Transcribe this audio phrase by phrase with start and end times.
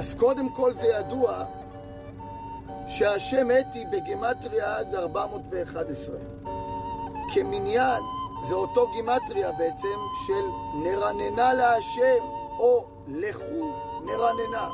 [0.00, 1.44] אז קודם כל זה ידוע
[2.88, 6.16] שהשם אתי בגימטריה זה 411.
[7.34, 8.02] כמניין
[8.48, 10.44] זה אותו גימטריה בעצם של
[10.74, 12.22] נרננה להשם
[12.58, 13.72] או לכו
[14.04, 14.68] נרננה.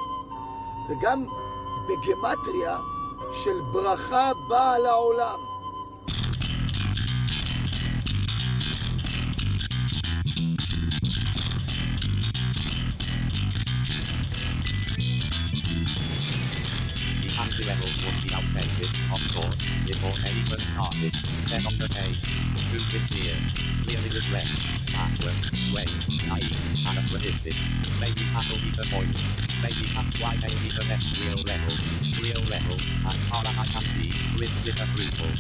[0.89, 1.27] וגם
[1.89, 2.77] בגימטריה
[3.33, 5.39] של ברכה באה לעולם.
[17.66, 21.14] level would be outdated, of course, before they even started.
[21.50, 22.22] Then on the page,
[22.70, 23.40] too sincere,
[23.84, 24.50] clearly regret,
[24.94, 25.40] backward,
[25.74, 25.90] wait,
[26.30, 27.56] naive, anachronistic.
[28.00, 29.16] Maybe that'll be the point.
[29.66, 31.76] Maybe that's why they be the next real level.
[32.22, 32.78] Real level,
[33.10, 35.32] as far as I can see, with disapproval.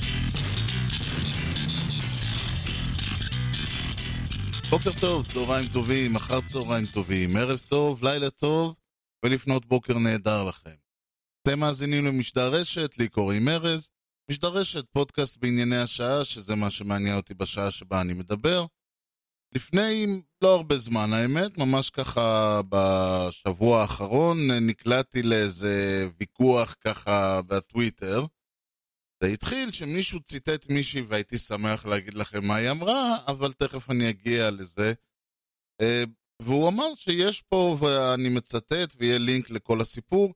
[4.69, 8.75] בוקר טוב, צהריים טובים, אחר צהריים טובים, ערב טוב, לילה טוב
[9.25, 10.84] ולפנות בוקר נהדר לכם.
[11.48, 13.90] אתם מאזינים למשדר רשת, לי קוראים ארז.
[14.30, 18.66] משדר רשת, פודקאסט בענייני השעה, שזה מה שמעניין אותי בשעה שבה אני מדבר.
[19.54, 20.06] לפני
[20.42, 28.26] לא הרבה זמן, האמת, ממש ככה בשבוע האחרון נקלעתי לאיזה ויכוח ככה בטוויטר.
[29.22, 34.10] זה התחיל שמישהו ציטט מישהי והייתי שמח להגיד לכם מה היא אמרה, אבל תכף אני
[34.10, 34.92] אגיע לזה.
[35.80, 36.04] אה,
[36.42, 40.32] והוא אמר שיש פה, ואני מצטט, ויהיה לינק לכל הסיפור,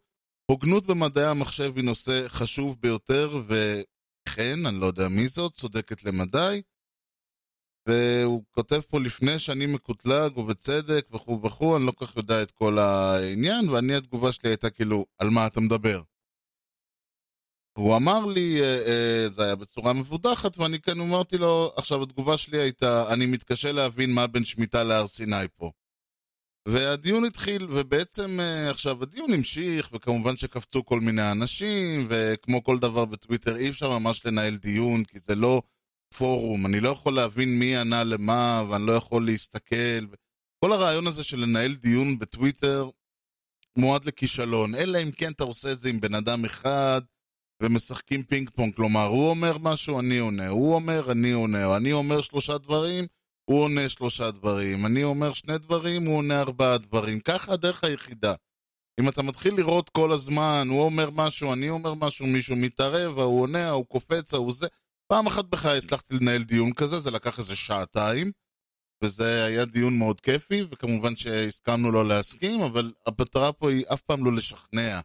[0.50, 6.62] הוגנות במדעי המחשב היא נושא חשוב ביותר, וכן, אני לא יודע מי זאת, צודקת למדי.
[7.88, 12.50] והוא כותב פה לפני שאני מקוטלג, ובצדק, וכו' וכו', אני לא כל כך יודע את
[12.50, 16.02] כל העניין, ואני, התגובה שלי הייתה כאילו, על מה אתה מדבר?
[17.78, 22.36] הוא אמר לי, אה, אה, זה היה בצורה מבודחת, ואני כן אמרתי לו, עכשיו התגובה
[22.36, 25.70] שלי הייתה, אני מתקשה להבין מה בין שמיטה להר סיני פה.
[26.72, 33.04] והדיון התחיל, ובעצם אה, עכשיו הדיון המשיך, וכמובן שקפצו כל מיני אנשים, וכמו כל דבר
[33.04, 35.62] בטוויטר אי אפשר ממש לנהל דיון, כי זה לא
[36.18, 40.06] פורום, אני לא יכול להבין מי ענה למה, ואני לא יכול להסתכל.
[40.64, 42.88] כל הרעיון הזה של לנהל דיון בטוויטר
[43.78, 47.00] מועד לכישלון, אלא אם כן אתה עושה את זה עם בן אדם אחד,
[47.62, 52.20] ומשחקים פינג פונג, כלומר, הוא אומר משהו, אני עונה, הוא אומר, אני עונה, אני אומר
[52.20, 53.06] שלושה דברים,
[53.50, 57.20] הוא עונה שלושה דברים, אני אומר שני דברים, הוא עונה ארבעה דברים.
[57.20, 58.34] ככה הדרך היחידה.
[59.00, 63.42] אם אתה מתחיל לראות כל הזמן, הוא אומר משהו, אני אומר משהו, מישהו מתערב, ההוא
[63.42, 64.66] עונה, ההוא קופץ, ההוא זה.
[65.06, 68.30] פעם אחת בחיי הצלחתי לנהל דיון כזה, זה לקח איזה שעתיים,
[69.04, 74.24] וזה היה דיון מאוד כיפי, וכמובן שהסכמנו לא להסכים, אבל המטרה פה היא אף פעם
[74.24, 75.00] לא לשכנע.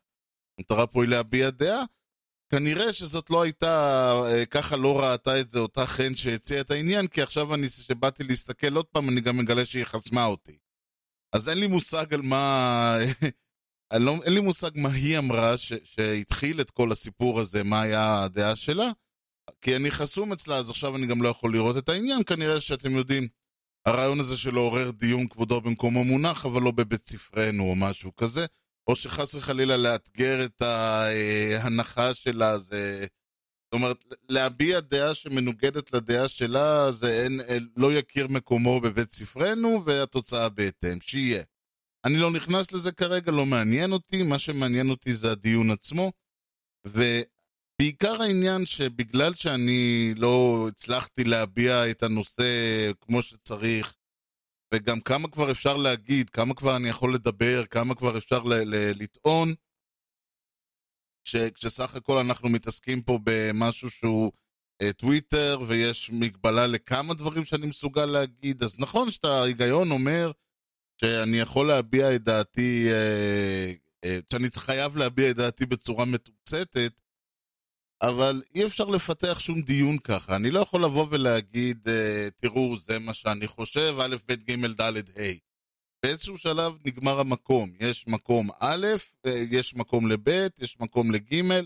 [0.59, 1.84] המטרה פה היא להביע דעה.
[2.50, 7.07] כנראה שזאת לא הייתה, אה, ככה לא ראתה את זה אותה חן שהציעה את העניין,
[7.07, 10.57] כי עכשיו אני, שבאתי להסתכל עוד פעם, אני גם מגלה שהיא חסמה אותי.
[11.34, 12.97] אז אין לי מושג על מה...
[13.94, 18.23] לא, אין לי מושג מה היא אמרה ש, שהתחיל את כל הסיפור הזה, מה היה
[18.23, 18.91] הדעה שלה,
[19.61, 22.91] כי אני חסום אצלה, אז עכשיו אני גם לא יכול לראות את העניין, כנראה שאתם
[22.91, 23.28] יודעים,
[23.85, 28.45] הרעיון הזה של לעורר דיון כבודו במקומו מונח, אבל לא בבית ספרנו או משהו כזה.
[28.88, 33.06] או שחס וחלילה לאתגר את ההנחה שלה, זה...
[33.66, 33.97] זאת אומרת,
[34.29, 37.41] להביע דעה שמנוגדת לדעה שלה, זה אין,
[37.78, 41.44] לא יכיר מקומו בבית ספרנו, והתוצאה בהתאם, שיהיה.
[42.06, 46.12] אני לא נכנס לזה כרגע, לא מעניין אותי, מה שמעניין אותי זה הדיון עצמו,
[46.88, 52.44] ובעיקר העניין שבגלל שאני לא הצלחתי להביע את הנושא
[53.02, 53.96] כמו שצריך,
[54.75, 58.91] וגם כמה כבר אפשר להגיד, כמה כבר אני יכול לדבר, כמה כבר אפשר ל- ל-
[59.02, 59.53] לטעון,
[61.53, 64.31] כשסך הכל אנחנו מתעסקים פה במשהו שהוא
[64.84, 70.31] uh, טוויטר, ויש מגבלה לכמה דברים שאני מסוגל להגיד, אז נכון שאתה ההיגיון אומר
[71.02, 77.02] שאני יכול להביע את דעתי, uh, uh, שאני חייב להביע את דעתי בצורה מתומצתת,
[78.07, 80.35] אבל אי אפשר לפתח שום דיון ככה.
[80.35, 84.97] אני לא יכול לבוא ולהגיד, אה, תראו, זה מה שאני חושב, א', ב', ג', ד',
[84.97, 85.33] ה'.
[86.03, 87.71] באיזשהו שלב נגמר המקום.
[87.79, 88.87] יש מקום א',
[89.25, 90.29] אה, יש מקום לב',
[90.59, 91.66] יש מקום לג'.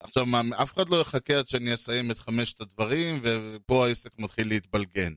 [0.00, 4.48] עכשיו, מה, אף אחד לא יחכה עד שאני אסיים את חמשת הדברים, ופה העסק מתחיל
[4.48, 5.12] להתבלגן.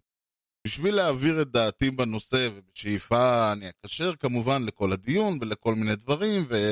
[0.67, 6.71] בשביל להעביר את דעתי בנושא, ובשאיפה אני אקשר כמובן לכל הדיון ולכל מיני דברים, ו...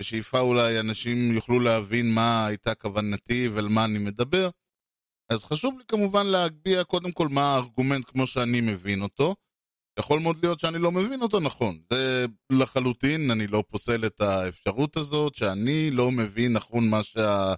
[0.00, 4.50] בשאיפה אולי אנשים יוכלו להבין מה הייתה כוונתי ועל מה אני מדבר.
[5.32, 9.34] אז חשוב לי כמובן להגביה קודם כל מה הארגומנט כמו שאני מבין אותו.
[9.98, 11.80] יכול מאוד להיות שאני לא מבין אותו נכון.
[11.92, 17.54] זה לחלוטין, אני לא פוסל את האפשרות הזאת, שאני לא מבין נכון מה שה...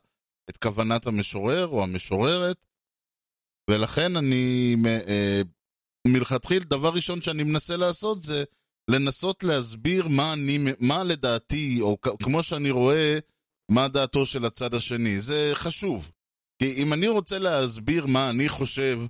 [0.51, 2.67] את כוונת המשורר או המשוררת,
[3.71, 5.41] ולכן אני, אה,
[6.07, 8.45] מלכתחיל, דבר ראשון שאני מנסה לעשות זה
[8.91, 13.19] לנסות להסביר מה, אני, מה לדעתי, או כמו שאני רואה,
[13.71, 15.21] מה דעתו של הצד השני.
[15.21, 16.11] זה חשוב.
[16.59, 19.01] כי אם אני רוצה להסביר מה אני חושב,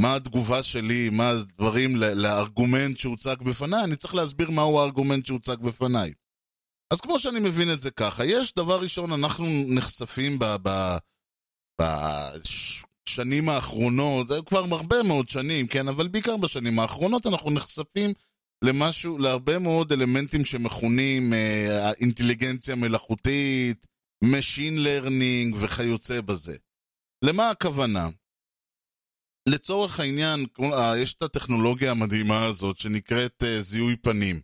[0.00, 6.12] מה התגובה שלי, מה הדברים לארגומנט שהוצג בפניי, אני צריך להסביר מהו הארגומנט שהוצג בפניי.
[6.90, 10.38] אז כמו שאני מבין את זה ככה, יש דבר ראשון, אנחנו נחשפים
[11.80, 18.12] בשנים האחרונות, כבר הרבה מאוד שנים, כן, אבל בעיקר בשנים האחרונות אנחנו נחשפים
[18.62, 23.86] למשהו, להרבה מאוד אלמנטים שמכונים אה, אינטליגנציה מלאכותית,
[24.24, 26.56] Machine Learning וכיוצא בזה.
[27.24, 28.08] למה הכוונה?
[29.48, 34.40] לצורך העניין, אה, יש את הטכנולוגיה המדהימה הזאת שנקראת אה, זיהוי פנים.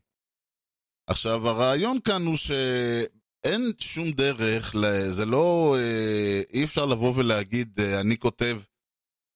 [1.10, 4.74] עכשיו, הרעיון כאן הוא שאין שום דרך,
[5.10, 8.60] זה לא, אה, אי אפשר לבוא ולהגיד, אה, אני כותב,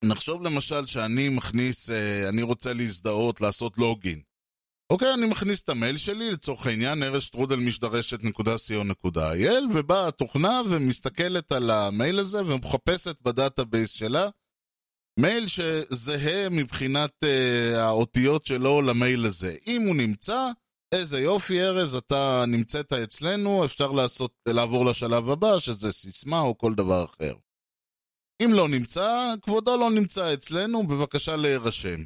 [0.04, 4.20] נחשוב למשל שאני מכניס, אה, אני רוצה להזדהות, לעשות login.
[4.92, 11.70] אוקיי, אני מכניס את המייל שלי, לצורך העניין, ארז שטרודל משדרשת.co.il, ובאה התוכנה ומסתכלת על
[11.70, 14.28] המייל הזה ומחפשת ב database שלה
[15.20, 19.56] מייל שזהה מבחינת אה, האותיות שלו למייל הזה.
[19.66, 20.50] אם הוא נמצא,
[20.94, 26.74] איזה יופי ארז, אתה נמצאת אצלנו, אפשר לעשות, לעבור לשלב הבא, שזה סיסמה או כל
[26.74, 27.34] דבר אחר.
[28.42, 31.98] אם לא נמצא, כבודו לא נמצא אצלנו, בבקשה להירשם.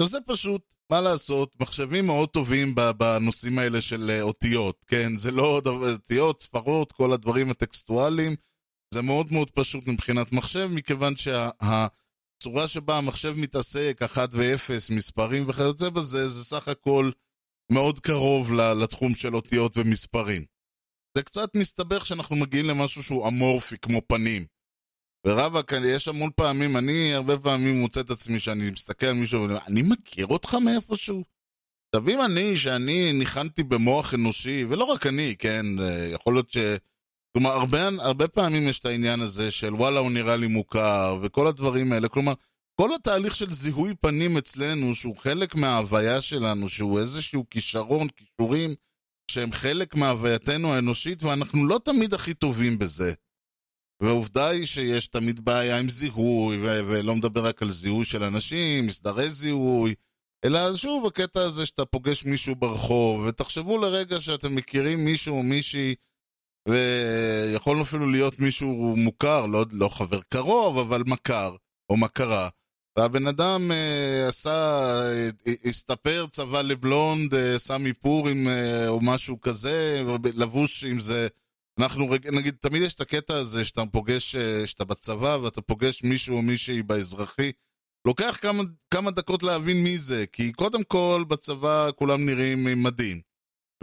[0.00, 5.16] עכשיו זה פשוט, מה לעשות, מחשבים מאוד טובים בנושאים האלה של אה, אותיות, כן?
[5.16, 8.36] זה לא אותיות, ספרות, כל הדברים הטקסטואליים.
[8.94, 15.90] זה מאוד מאוד פשוט מבחינת מחשב, מכיוון שהצורה שבה המחשב מתעסק, 1 ו-0, מספרים וכיוצא
[15.90, 17.10] בזה, זה סך הכל
[17.72, 20.44] מאוד קרוב לתחום של אותיות ומספרים.
[21.16, 24.44] זה קצת מסתבך שאנחנו מגיעים למשהו שהוא אמורפי, כמו פנים.
[25.26, 29.58] ורבאק, יש המון פעמים, אני הרבה פעמים מוצא את עצמי שאני מסתכל על מישהו ואומר,
[29.66, 31.24] אני מכיר אותך מאיפשהו?
[31.94, 36.56] עכשיו, אם אני, שאני ניחנתי במוח אנושי, ולא רק אני, כן, אה, יכול להיות ש...
[37.32, 41.46] כלומר, הרבה, הרבה פעמים יש את העניין הזה של וואלה, הוא נראה לי מוכר, וכל
[41.46, 42.08] הדברים האלה.
[42.08, 42.32] כלומר,
[42.80, 48.74] כל התהליך של זיהוי פנים אצלנו, שהוא חלק מההוויה שלנו, שהוא איזשהו כישרון, כישורים,
[49.30, 53.12] שהם חלק מהווייתנו האנושית, ואנחנו לא תמיד הכי טובים בזה.
[54.02, 58.86] והעובדה היא שיש תמיד בעיה עם זיהוי, ו- ולא מדבר רק על זיהוי של אנשים,
[58.86, 59.94] מסדרי זיהוי,
[60.44, 65.94] אלא שוב, הקטע הזה שאתה פוגש מישהו ברחוב, ותחשבו לרגע שאתם מכירים מישהו או מישהי,
[66.68, 71.56] ויכול אפילו להיות מישהו מוכר, לא, לא חבר קרוב, אבל מכר,
[71.90, 72.48] או מכרה.
[72.98, 74.50] והבן אדם אה, עשה,
[75.46, 80.02] אה, הסתפר, צבע לבלונד, אה, שם איפור עם, אה, או משהו כזה,
[80.34, 81.28] לבוש עם זה.
[81.78, 86.02] אנחנו, רג- נגיד, תמיד יש את הקטע הזה שאתה פוגש, אה, שאתה בצבא ואתה פוגש
[86.02, 87.52] מישהו או מישהי באזרחי.
[88.06, 93.20] לוקח כמה, כמה דקות להבין מי זה, כי קודם כל בצבא כולם נראים עם מדים.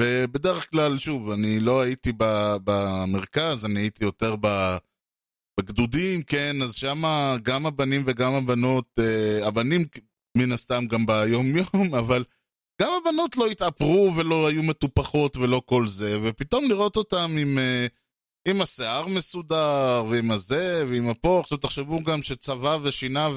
[0.02, 4.36] ובדרך כלל, שוב, אני לא הייתי ב- במרכז, אני הייתי יותר.
[5.60, 7.02] בגדודים, כן, אז שם
[7.44, 9.86] גם הבנים וגם הבנות, אה, הבנים
[10.38, 12.24] מן הסתם גם ביום-יום, אבל
[12.82, 17.88] גם הבנות לא התאפרו ולא היו מטופחות ולא כל זה, ופתאום לראות אותם עם, אה,
[18.48, 23.28] עם השיער מסודר, ועם הזה, ועם הפה, עכשיו תחשבו גם שצבע ושינה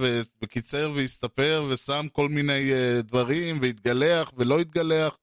[0.43, 5.19] וקיצר והסתפר ושם כל מיני אה, דברים, והתגלח ולא התגלח,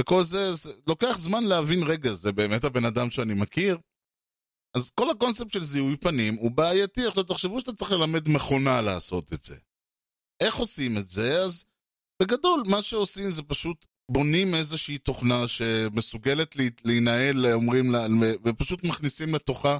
[0.00, 3.78] וכל זה, זה לוקח זמן להבין, רגע, זה באמת הבן אדם שאני מכיר?
[4.76, 7.06] אז כל הקונספט של זיהוי פנים הוא בעייתי.
[7.06, 9.56] עכשיו תחשבו שאתה צריך ללמד מכונה לעשות את זה.
[10.40, 11.42] איך עושים את זה?
[11.42, 11.64] אז
[12.22, 18.06] בגדול, מה שעושים זה פשוט בונים איזושהי תוכנה שמסוגלת לה- להינעל, אומרים, לה-
[18.44, 19.78] ופשוט מכניסים לתוכה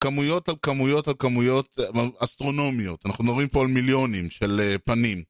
[0.00, 1.84] כמויות על כמויות על כמויות אה,
[2.18, 3.06] אסטרונומיות.
[3.06, 5.22] אנחנו מדברים פה על מיליונים של אה, פנים.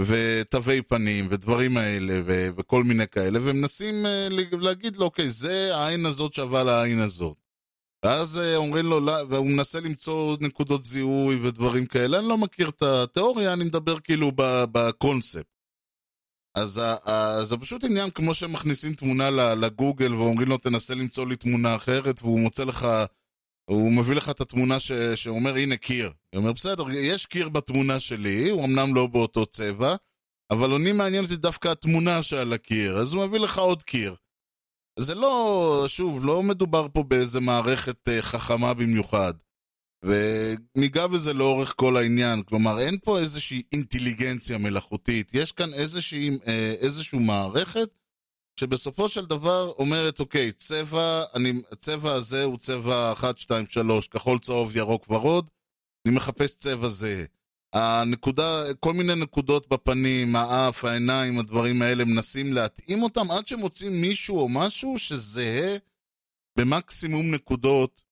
[0.00, 4.28] ותווי פנים ודברים האלה ו- וכל מיני כאלה, ומנסים אה,
[4.60, 7.36] להגיד לו, אוקיי, זה העין הזאת שווה לעין הזאת.
[8.04, 12.18] ואז אה, אומרים לו, לא, והוא מנסה למצוא נקודות זיהוי ודברים כאלה.
[12.18, 14.32] אני לא מכיר את התיאוריה, אני מדבר כאילו
[14.72, 15.46] בקונספט.
[16.56, 16.80] אז
[17.42, 22.40] זה פשוט עניין כמו שמכניסים תמונה לגוגל ואומרים לו, תנסה למצוא לי תמונה אחרת, והוא
[22.40, 22.86] מוצא לך,
[23.70, 26.06] הוא מביא לך את התמונה ש- שאומר, הנה קיר.
[26.34, 29.96] הוא אומר, בסדר, יש קיר בתמונה שלי, הוא אמנם לא באותו צבע,
[30.50, 34.14] אבל אני מעניין אותי דווקא התמונה שעל הקיר, אז הוא מביא לך עוד קיר.
[34.98, 39.34] זה לא, שוב, לא מדובר פה באיזה מערכת אה, חכמה במיוחד.
[40.02, 42.42] וניגע בזה לאורך כל העניין.
[42.42, 45.30] כלומר, אין פה איזושהי אינטליגנציה מלאכותית.
[45.34, 47.88] יש כאן איזושהי, אה, איזושהי מערכת
[48.60, 54.38] שבסופו של דבר אומרת, אוקיי, צבע, אני, הצבע הזה הוא צבע 1, 2, 3, כחול,
[54.38, 55.50] צהוב, ירוק, ורוד,
[56.06, 57.24] אני מחפש צבע זהה.
[57.72, 64.40] הנקודה, כל מיני נקודות בפנים, האף, העיניים, הדברים האלה, מנסים להתאים אותם עד שמוצאים מישהו
[64.40, 65.76] או משהו שזהה
[66.58, 68.02] במקסימום נקודות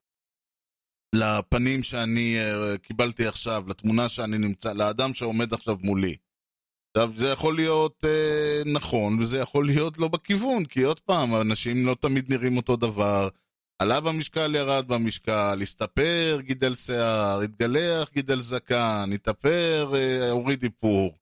[1.14, 6.16] לפנים שאני uh, קיבלתי עכשיו, לתמונה שאני נמצא, לאדם שעומד עכשיו מולי.
[6.96, 11.86] עכשיו, זה יכול להיות uh, נכון, וזה יכול להיות לא בכיוון, כי עוד פעם, אנשים
[11.86, 13.28] לא תמיד נראים אותו דבר.
[13.78, 21.16] עלה במשקל, ירד במשקל, הסתפר, גידל שיער, התגלח, גידל זקן, התאפר, uh, הוריד איפור.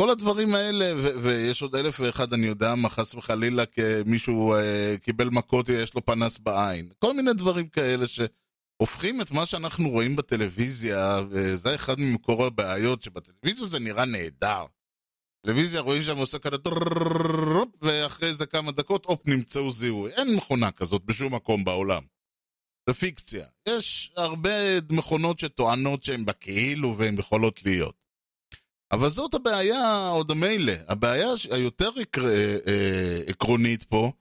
[0.00, 3.64] כל הדברים האלה, ו- ויש עוד אלף ואחד, אני יודע מה, חס וחלילה,
[4.06, 6.88] מישהו uh, קיבל מכות, יש לו פנס בעין.
[6.98, 8.20] כל מיני דברים כאלה ש...
[8.76, 14.64] הופכים את מה שאנחנו רואים בטלוויזיה, וזה אחד ממקור הבעיות, שבטלוויזיה זה נראה נהדר.
[15.44, 16.56] טלוויזיה רואים שם עושה כזה
[17.82, 20.10] ואחרי איזה כמה דקות, הופ, נמצאו זיהוי.
[20.10, 22.02] אין מכונה כזאת בשום מקום בעולם.
[22.88, 23.46] זה פיקציה.
[23.68, 27.94] יש הרבה מכונות שטוענות שהן בכאילו והן יכולות להיות.
[28.92, 30.72] אבל זאת הבעיה עוד המילא.
[30.88, 31.90] הבעיה היותר
[33.28, 34.12] עקרונית פה,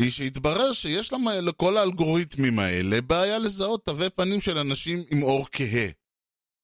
[0.00, 5.88] היא שהתברר שיש למה, לכל האלגוריתמים האלה בעיה לזהות תווי פנים של אנשים עם כהה.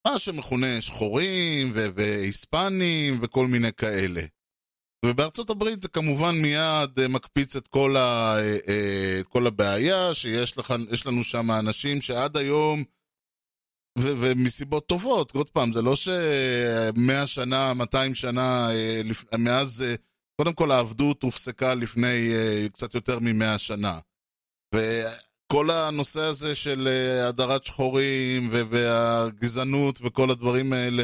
[0.07, 4.23] מה שמכונה שחורים ו- והיספנים וכל מיני כאלה.
[5.04, 10.14] ובארצות הברית זה כמובן מיד אה, מקפיץ את כל, ה, אה, אה, את כל הבעיה,
[10.14, 10.75] שיש לך,
[11.07, 12.85] לנו שם אנשים שעד היום,
[13.99, 18.69] ו- ומסיבות טובות, עוד פעם, זה לא שמאה שנה, 200 שנה,
[19.38, 19.85] מאז
[20.40, 22.33] קודם כל העבדות הופסקה לפני
[22.73, 23.99] קצת יותר ממאה שנה.
[25.50, 31.02] וכל הנושא הזה של uh, הדרת שחורים והגזענות וכל הדברים האלה,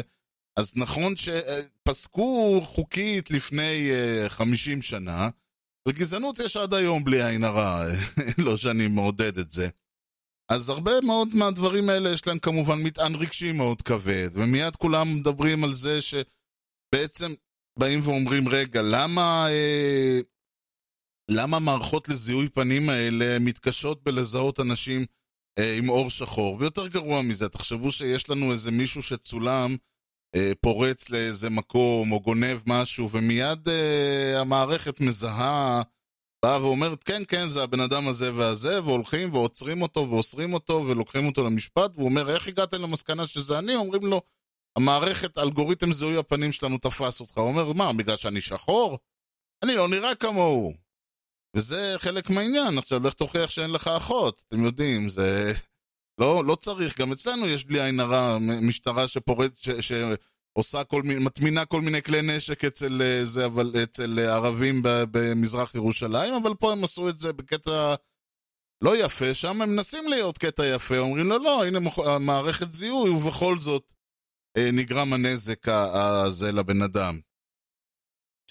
[0.59, 3.91] אז נכון שפסקו חוקית לפני
[4.25, 5.29] uh, 50 שנה,
[5.87, 7.85] וגזענות יש עד היום בלי עין הרע,
[8.45, 9.69] לא שאני מעודד את זה.
[10.51, 15.63] אז הרבה מאוד מהדברים האלה יש להם כמובן מטען רגשי מאוד כבד, ומיד כולם מדברים
[15.63, 17.33] על זה שבעצם
[17.79, 20.19] באים ואומרים, רגע, למה, אה,
[21.31, 25.05] למה מערכות לזיהוי פנים האלה מתקשות בלזהות אנשים
[25.59, 26.57] אה, עם עור שחור?
[26.59, 29.75] ויותר גרוע מזה, תחשבו שיש לנו איזה מישהו שצולם,
[30.35, 35.81] אה, פורץ לאיזה מקום או גונב משהו, ומיד אה, המערכת מזהה,
[36.45, 41.25] באה ואומרת, כן, כן, זה הבן אדם הזה והזה, והולכים ועוצרים אותו ואוסרים אותו ולוקחים
[41.25, 43.75] אותו למשפט, והוא אומר, איך הגעתם למסקנה שזה אני?
[43.75, 44.21] אומרים לו,
[44.77, 47.37] המערכת, אלגוריתם זיהוי הפנים שלנו תפס אותך.
[47.37, 48.97] הוא אומר, מה, בגלל שאני שחור?
[49.63, 50.86] אני לא נראה כמוהו.
[51.57, 52.77] וזה חלק מהעניין.
[52.77, 54.43] עכשיו, לך תוכיח שאין לך אחות.
[54.47, 55.53] אתם יודעים, זה...
[56.21, 61.25] לא, לא צריך, גם אצלנו יש בלי עין הרע משטרה שפורט, ש, שעושה כל מיני,
[61.25, 66.55] מטמינה כל מיני כלי נשק אצל אה, זה, אבל אצל אה, ערבים במזרח ירושלים, אבל
[66.55, 67.95] פה הם עשו את זה בקטע
[68.81, 71.79] לא יפה, שם הם מנסים להיות קטע יפה, אומרים לו, לא, הנה
[72.19, 73.93] מערכת זיהוי, ובכל זאת
[74.57, 77.19] אה, נגרם הנזק הזה לבן אדם.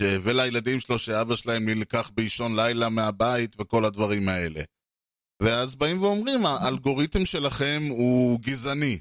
[0.00, 4.62] ולילדים שלו שאבא שלהם נלקח באישון לילה מהבית וכל הדברים האלה.
[5.42, 8.98] ואז באים ואומרים, האלגוריתם שלכם הוא גזעני.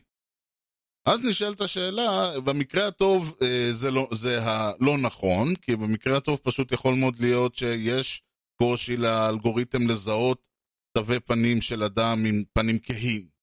[1.05, 6.71] אז נשאלת השאלה, במקרה הטוב אה, זה, לא, זה הלא נכון, כי במקרה הטוב פשוט
[6.71, 8.21] יכול מאוד להיות שיש
[8.61, 10.47] קושי לאלגוריתם לזהות
[10.97, 13.34] תווי פנים של אדם עם פנים כהים.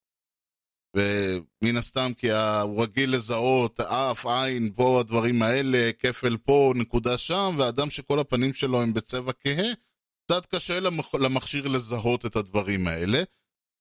[0.96, 2.30] ומן הסתם כי
[2.62, 8.54] הוא רגיל לזהות אף, עין, פה הדברים האלה, כפל פה, נקודה שם, ואדם שכל הפנים
[8.54, 9.72] שלו הם בצבע כהה,
[10.26, 10.78] קצת קשה
[11.14, 13.22] למכשיר לזהות את הדברים האלה.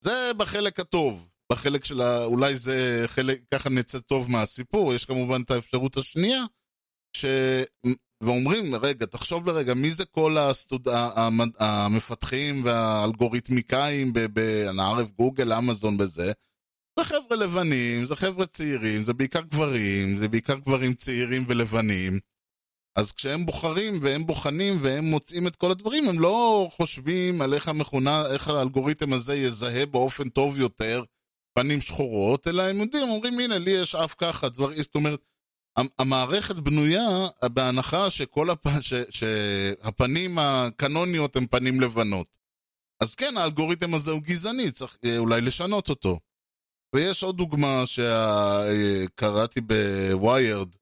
[0.04, 1.28] זה בחלק הטוב.
[1.52, 2.24] בחלק של ה...
[2.26, 6.44] אולי זה חלק, ככה נצא טוב מהסיפור, יש כמובן את האפשרות השנייה,
[7.18, 7.26] ש...
[8.24, 10.88] ואומרים, רגע, תחשוב לרגע, מי זה כל הסטוד...
[11.60, 16.32] המפתחים והאלגוריתמיקאים בנערב גוגל, אמזון בזה?
[17.00, 22.20] זה חבר'ה לבנים, זה חבר'ה צעירים, זה בעיקר גברים, זה בעיקר גברים צעירים ולבנים.
[22.96, 27.68] אז כשהם בוחרים והם בוחנים והם מוצאים את כל הדברים, הם לא חושבים על איך
[27.68, 31.04] המכונה, איך האלגוריתם הזה יזהה באופן טוב יותר
[31.54, 35.20] פנים שחורות, אלא הם יודעים, אומרים, הנה, לי יש אף ככה, דבר, זאת אומרת,
[36.00, 38.68] המערכת בנויה בהנחה שכל הפ...
[38.82, 38.94] ש...
[39.10, 42.28] שהפנים הקנוניות הן פנים לבנות.
[43.00, 46.20] אז כן, האלגוריתם הזה הוא גזעני, צריך אה, אולי לשנות אותו.
[46.96, 50.76] ויש עוד דוגמה שקראתי בוויירד,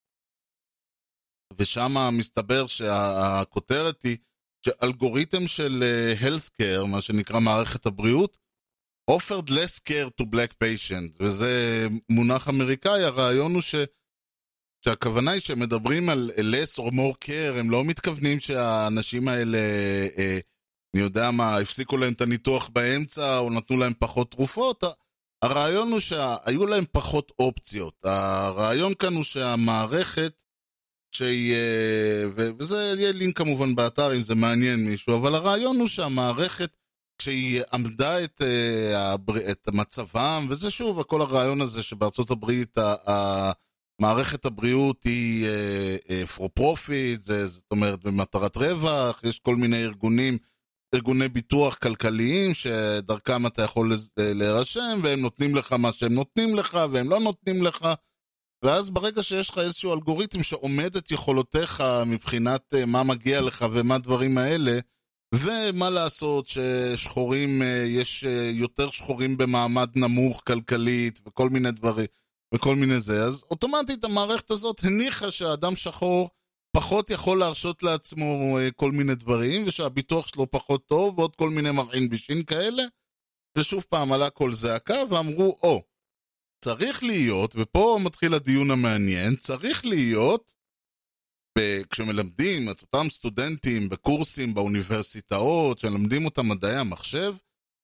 [1.58, 4.18] ושם מסתבר שהכותרת היא
[4.66, 8.38] שאלגוריתם של אה, healthcare, מה שנקרא מערכת הבריאות,
[9.12, 13.76] offered less care to black patient, וזה מונח אמריקאי, הרעיון הוא ש...
[14.86, 19.58] שהכוונה היא שמדברים על less or more care, הם לא מתכוונים שהאנשים האלה,
[20.18, 20.40] אה,
[20.96, 24.84] אני יודע מה, הפסיקו להם את הניתוח באמצע, או נתנו להם פחות תרופות,
[25.42, 27.94] הרעיון הוא שהיו להם פחות אופציות.
[28.04, 30.44] הרעיון כאן הוא שהמערכת,
[31.12, 31.54] שהיא...
[31.54, 32.24] אה,
[32.60, 36.78] וזה יהיה לינק כמובן באתר אם זה מעניין מישהו, אבל הרעיון הוא שהמערכת,
[37.18, 39.16] כשהיא עמדה את, אה,
[39.52, 42.78] את מצבם, וזה שוב, כל הרעיון הזה שבארצות הברית
[44.02, 45.48] מערכת הבריאות היא
[46.10, 50.38] אה, for profit, זאת אומרת במטרת רווח, יש כל מיני ארגונים,
[50.96, 56.78] ארגוני ביטוח כלכליים שדרכם אתה יכול לז- להירשם והם נותנים לך מה שהם נותנים לך
[56.92, 57.88] והם לא נותנים לך.
[58.66, 63.96] ואז ברגע שיש לך איזשהו אלגוריתם שעומד את יכולותיך מבחינת אה, מה מגיע לך ומה
[63.96, 64.80] הדברים האלה
[65.36, 72.06] ומה לעשות ששחורים, אה, יש אה, יותר שחורים במעמד נמוך כלכלית וכל מיני דברים
[72.56, 76.30] וכל מיני זה, אז אוטומטית המערכת הזאת הניחה שהאדם שחור
[76.78, 81.72] פחות יכול להרשות לעצמו אה, כל מיני דברים, ושהביטוח שלו פחות טוב, ועוד כל מיני
[81.72, 82.84] מרעין בישין כאלה,
[83.58, 85.84] ושוב פעם עלה קול זעקה, ואמרו, או,
[86.66, 90.54] צריך להיות, ופה מתחיל הדיון המעניין, צריך להיות,
[91.90, 97.36] כשמלמדים את אותם סטודנטים בקורסים באוניברסיטאות, שמלמדים אותם מדעי המחשב,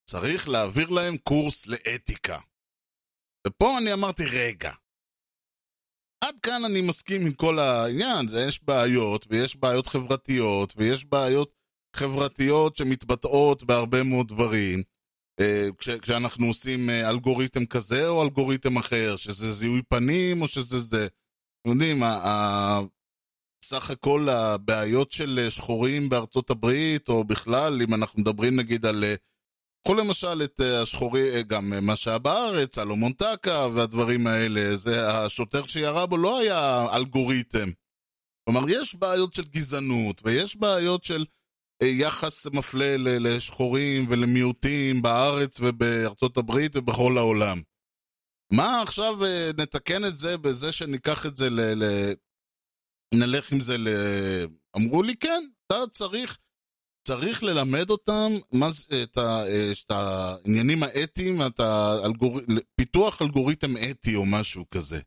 [0.09, 2.39] צריך להעביר להם קורס לאתיקה.
[3.47, 4.71] ופה אני אמרתי, רגע,
[6.27, 11.51] עד כאן אני מסכים עם כל העניין, יש בעיות, ויש בעיות חברתיות, ויש בעיות
[11.95, 14.83] חברתיות שמתבטאות בהרבה מאוד דברים.
[15.39, 20.79] אה, כש, כשאנחנו עושים אה, אלגוריתם כזה או אלגוריתם אחר, שזה זיהוי פנים או שזה
[20.79, 21.07] זה.
[21.61, 22.03] אתם יודעים,
[23.65, 29.03] סך הכל הבעיות של אה, שחורים בארצות הברית, או בכלל, אם אנחנו מדברים נגיד על...
[29.87, 34.77] קחו למשל את אה, השחורי, אה, גם אה, מה שהיה בארץ, אלומון טקה והדברים האלה,
[34.77, 37.69] זה השוטר שירה בו לא היה אלגוריתם.
[38.45, 41.25] כלומר, יש בעיות של גזענות, ויש בעיות של
[41.83, 47.61] יחס מפלה לשחורים ולמיעוטים בארץ ובארצות הברית ובכל העולם.
[48.53, 49.17] מה עכשיו
[49.57, 51.83] נתקן את זה בזה שניקח את זה ל...
[51.83, 52.13] ל...
[53.13, 53.87] נלך עם זה ל...
[54.77, 56.37] אמרו לי, כן, אתה צריך
[57.07, 58.67] צריך ללמד אותם מה
[59.03, 62.39] את, ה, אה, את העניינים האתיים, את האלגור...
[62.75, 64.99] פיתוח אלגוריתם אתי או משהו כזה.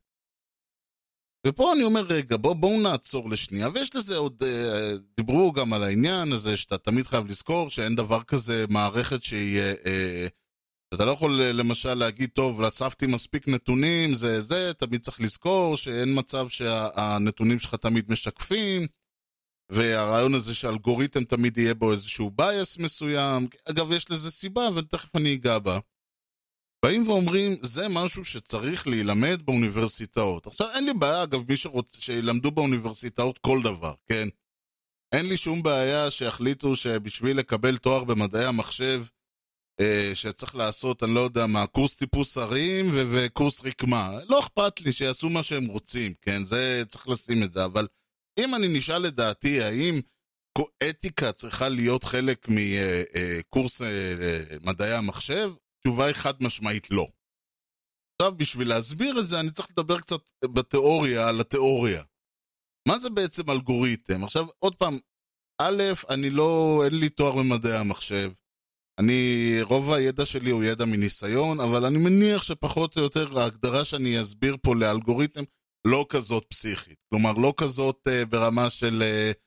[1.47, 5.83] ופה אני אומר, רגע, בוא, בואו נעצור לשנייה, ויש לזה עוד, אה, דיברו גם על
[5.83, 10.27] העניין הזה, שאתה תמיד חייב לזכור שאין דבר כזה מערכת שהיא, אה,
[10.95, 16.19] אתה לא יכול למשל להגיד, טוב, אספתי מספיק נתונים, זה זה, תמיד צריך לזכור שאין
[16.19, 18.87] מצב שהנתונים שלך תמיד משקפים,
[19.73, 25.35] והרעיון הזה שאלגוריתם תמיד יהיה בו איזשהו bias מסוים, אגב, יש לזה סיבה, ותכף אני
[25.35, 25.79] אגע בה.
[26.85, 30.47] באים ואומרים, זה משהו שצריך להילמד באוניברסיטאות.
[30.47, 34.29] עכשיו, אין לי בעיה, אגב, מי שרוצה, שילמדו באוניברסיטאות כל דבר, כן?
[35.13, 39.05] אין לי שום בעיה שיחליטו שבשביל לקבל תואר במדעי המחשב,
[39.81, 44.13] אה, שצריך לעשות, אני לא יודע מה, קורס טיפוס הרים ו- וקורס רקמה.
[44.29, 46.45] לא אכפת לי שיעשו מה שהם רוצים, כן?
[46.45, 47.87] זה, צריך לשים את זה, אבל
[48.39, 50.01] אם אני נשאל לדעתי, האם
[50.91, 53.83] אתיקה צריכה להיות חלק מקורס
[54.65, 55.51] מדעי המחשב?
[55.79, 57.09] התשובה היא חד משמעית לא.
[58.23, 62.03] עכשיו, בשביל להסביר את זה, אני צריך לדבר קצת בתיאוריה על התיאוריה.
[62.89, 64.25] מה זה בעצם אלגוריתם?
[64.25, 64.99] עכשיו, עוד פעם,
[65.61, 68.33] א', אני לא, אין לי תואר במדעי המחשב.
[69.01, 74.23] אני, רוב הידע שלי הוא ידע מניסיון, אבל אני מניח שפחות או יותר ההגדרה שאני
[74.23, 75.45] אסביר פה לאלגוריתם
[75.91, 76.99] לא כזאת פסיכית.
[77.11, 79.03] כלומר, לא כזאת אה, ברמה של...
[79.03, 79.39] אה,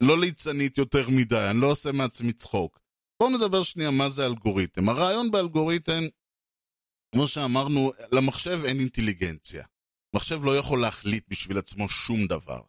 [0.00, 2.80] לא ליצנית יותר מדי, אני לא עושה מעצמי צחוק.
[3.20, 4.88] בואו נדבר שנייה מה זה אלגוריתם.
[4.88, 6.02] הרעיון באלגוריתם,
[7.14, 9.64] כמו שאמרנו, למחשב אין אינטליגנציה.
[10.16, 12.60] מחשב לא יכול להחליט בשביל עצמו שום דבר.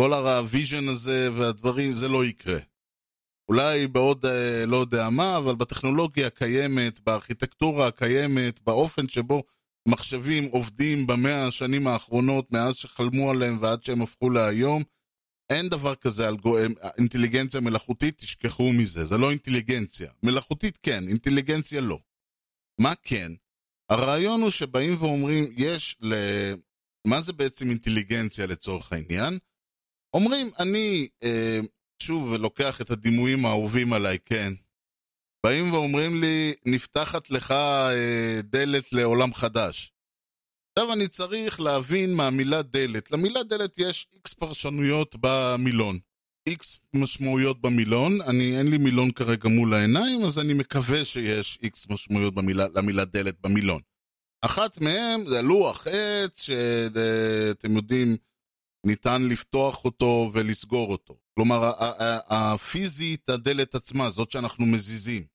[0.00, 2.58] כל ה vision הזה והדברים, זה לא יקרה.
[3.48, 9.42] אולי בעוד אה, לא יודע מה, אבל בטכנולוגיה הקיימת, בארכיטקטורה הקיימת, באופן שבו
[9.88, 14.82] מחשבים עובדים במאה השנים האחרונות, מאז שחלמו עליהם ועד שהם הפכו להיום,
[15.50, 16.58] אין דבר כזה אלגו...
[16.98, 20.10] אינטליגנציה מלאכותית, תשכחו מזה, זה לא אינטליגנציה.
[20.22, 21.98] מלאכותית כן, אינטליגנציה לא.
[22.80, 23.32] מה כן?
[23.90, 26.14] הרעיון הוא שבאים ואומרים, יש ל...
[27.06, 29.38] מה זה בעצם אינטליגנציה לצורך העניין?
[30.14, 31.60] אומרים, אני, אה,
[32.02, 34.52] שוב, לוקח את הדימויים האהובים עליי, כן.
[35.44, 39.92] באים ואומרים לי, נפתחת לך אה, דלת לעולם חדש.
[40.78, 43.10] עכשיו אני צריך להבין מהמילה דלת.
[43.10, 45.98] למילה דלת יש איקס פרשנויות במילון.
[46.48, 48.20] איקס משמעויות במילון.
[48.22, 53.04] אני, אין לי מילון כרגע מול העיניים, אז אני מקווה שיש איקס משמעויות במילה, למילה
[53.04, 53.80] דלת במילון.
[54.42, 58.16] אחת מהן זה לוח עץ, שאתם יודעים,
[58.86, 61.16] ניתן לפתוח אותו ולסגור אותו.
[61.34, 61.72] כלומר,
[62.28, 65.33] הפיזית, הדלת עצמה, זאת שאנחנו מזיזים.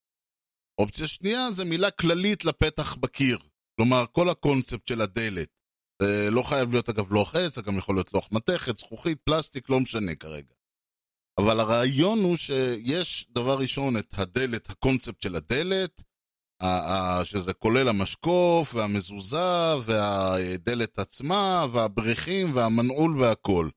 [0.79, 3.37] אופציה שנייה זה מילה כללית לפתח בקיר.
[3.75, 5.47] כלומר, כל הקונספט של הדלת.
[6.01, 9.69] זה לא חייב להיות אגב לוח עץ, זה גם יכול להיות לוח מתכת, זכוכית, פלסטיק,
[9.69, 10.53] לא משנה כרגע.
[11.39, 16.03] אבל הרעיון הוא שיש דבר ראשון את הדלת, הקונספט של הדלת,
[17.23, 23.69] שזה כולל המשקוף והמזוזה והדלת עצמה והבריחים והמנעול והכל.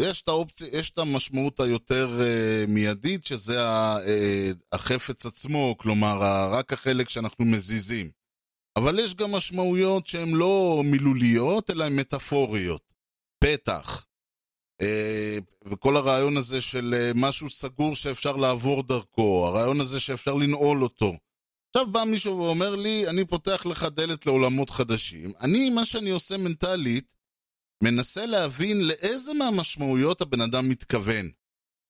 [0.00, 6.18] יש את האופציה, יש את המשמעות היותר uh, מיידית, שזה ה, uh, החפץ עצמו, כלומר,
[6.52, 8.10] רק החלק שאנחנו מזיזים.
[8.76, 12.82] אבל יש גם משמעויות שהן לא מילוליות, אלא הן מטאפוריות.
[13.44, 14.04] פתח.
[14.82, 20.82] Uh, וכל הרעיון הזה של uh, משהו סגור שאפשר לעבור דרכו, הרעיון הזה שאפשר לנעול
[20.82, 21.12] אותו.
[21.68, 25.32] עכשיו בא מישהו ואומר לי, אני פותח לך דלת לעולמות חדשים.
[25.40, 27.14] אני, מה שאני עושה מנטלית,
[27.82, 31.30] מנסה להבין לאיזה מהמשמעויות הבן אדם מתכוון.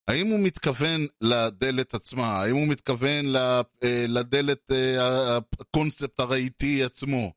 [0.08, 2.26] האם הוא מתכוון לדלת עצמה?
[2.26, 3.62] האם הוא מתכוון אה,
[4.08, 7.32] לדלת, אה, הקונספט הרהיטי עצמו?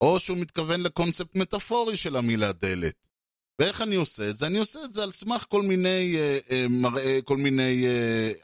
[0.00, 2.94] או שהוא מתכוון לקונספט מטאפורי של המילה דלת?
[3.60, 4.46] ואיך אני עושה את זה?
[4.46, 6.16] אני עושה את זה על סמך כל מיני,
[6.50, 7.86] אה, מראה, כל מיני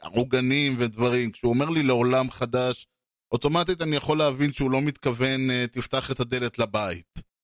[0.01, 1.31] עוגנים ודברים.
[1.31, 2.87] כשהוא אומר לי לעולם חדש,
[3.31, 7.34] אוטומטית אני יכול להבין שהוא לא מתכוון, תפתח את הדלת לבית.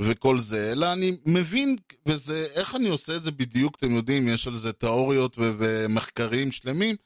[0.00, 1.76] וכל זה, אלא אני מבין,
[2.08, 6.52] וזה, איך אני עושה את זה בדיוק, אתם יודעים, יש על זה תיאוריות ו- ומחקרים
[6.52, 6.96] שלמים.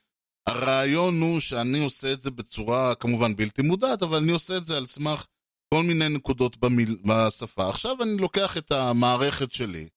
[0.48, 4.76] הרעיון הוא שאני עושה את זה בצורה כמובן בלתי מודעת, אבל אני עושה את זה
[4.76, 5.26] על סמך
[5.74, 7.68] כל מיני נקודות במיל, בשפה.
[7.68, 9.88] עכשיו אני לוקח את המערכת שלי,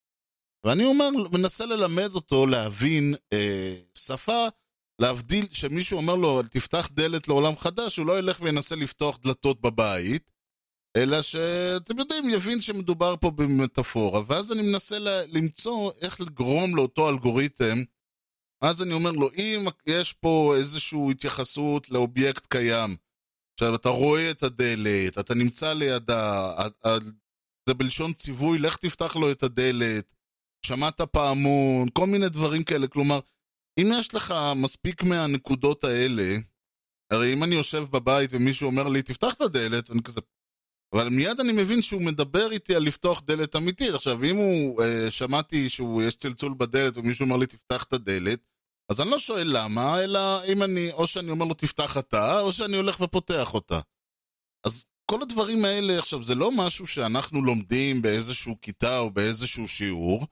[0.66, 4.48] ואני אומר, מנסה ללמד אותו להבין אה, שפה,
[5.02, 10.32] להבדיל, שמישהו אומר לו, תפתח דלת לעולם חדש, הוא לא ילך וינסה לפתוח דלתות בבית,
[10.96, 17.84] אלא שאתם יודעים, יבין שמדובר פה במטאפורה, ואז אני מנסה למצוא איך לגרום לאותו אלגוריתם,
[18.62, 22.96] אז אני אומר לו, אם יש פה איזושהי התייחסות לאובייקט קיים,
[23.54, 26.54] עכשיו אתה רואה את הדלת, אתה נמצא לידה,
[27.70, 30.16] זה בלשון ציווי, לך תפתח לו את הדלת,
[30.66, 33.20] שמעת פעמון, כל מיני דברים כאלה, כלומר,
[33.80, 36.38] אם יש לך מספיק מהנקודות האלה,
[37.12, 40.22] הרי אם אני יושב בבית ומישהו אומר לי, תפתח את הדלת, אני כזה,
[40.96, 43.94] אבל מיד אני מבין שהוא מדבר איתי על לפתוח דלת אמיתית.
[43.94, 48.40] עכשיו, אם הוא, אה, שמעתי שיש צלצול בדלת ומישהו אומר לי תפתח את הדלת,
[48.90, 52.54] אז אני לא שואל למה, אלא אם אני, או שאני אומר לו תפתח אתה, או
[52.54, 53.80] שאני הולך ופותח אותה.
[54.66, 60.26] אז כל הדברים האלה, עכשיו, זה לא משהו שאנחנו לומדים באיזשהו כיתה או באיזשהו שיעור,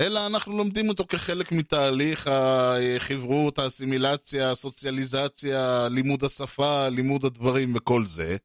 [0.00, 8.36] אלא אנחנו לומדים אותו כחלק מתהליך החברות, האסימילציה, הסוציאליזציה, לימוד השפה, לימוד הדברים וכל זה.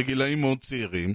[0.00, 1.14] בגילאים מאוד צעירים,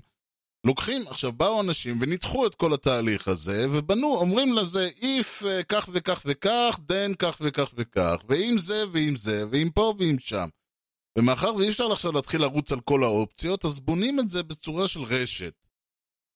[0.65, 5.89] לוקחים, עכשיו באו אנשים וניתחו את כל התהליך הזה, ובנו, אומרים לזה, if אה, כך
[5.93, 10.47] וכך וכך, then כך וכך וכך, ועם זה ועם זה, ועם פה ועם שם.
[11.17, 14.99] ומאחר ואי אפשר עכשיו להתחיל לרוץ על כל האופציות, אז בונים את זה בצורה של
[15.03, 15.53] רשת.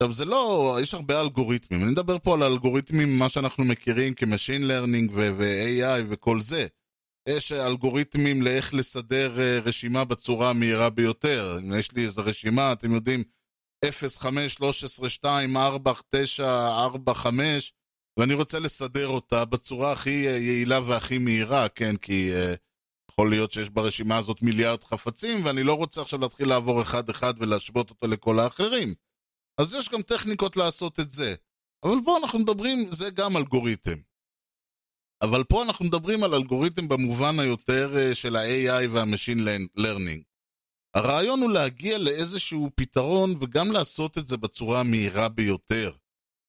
[0.02, 4.64] עכשיו זה לא, יש הרבה אלגוריתמים, אני מדבר פה על האלגוריתמים, מה שאנחנו מכירים כ-Machine
[4.70, 6.68] Learning ו-AI וכל זה.
[7.28, 11.58] יש אלגוריתמים לאיך לסדר אה, רשימה בצורה המהירה ביותר.
[11.60, 13.24] אם יש לי איזו רשימה, אתם יודעים,
[13.86, 17.74] 0, 5, 13, 2, 4, 9, 4, 5,
[18.20, 21.98] ואני רוצה לסדר אותה בצורה הכי אה, יעילה והכי מהירה, כן?
[21.98, 22.58] כי uh,
[23.12, 27.90] יכול להיות שיש ברשימה הזאת מיליארד חפצים, ואני לא רוצה עכשיו להתחיל לעבור אחד-אחד ולהשוות
[27.90, 28.94] אותו לכל האחרים.
[29.58, 31.36] אז יש גם טכניקות לעשות את זה.
[31.84, 34.09] אבל פה אנחנו מדברים, זה גם אלגוריתם.
[35.22, 40.24] אבל פה אנחנו מדברים על אלגוריתם במובן היותר אה, של ה-AI וה-Machine Learning.
[40.96, 45.92] הרעיון הוא להגיע לאיזשהו פתרון וגם לעשות את זה בצורה המהירה ביותר.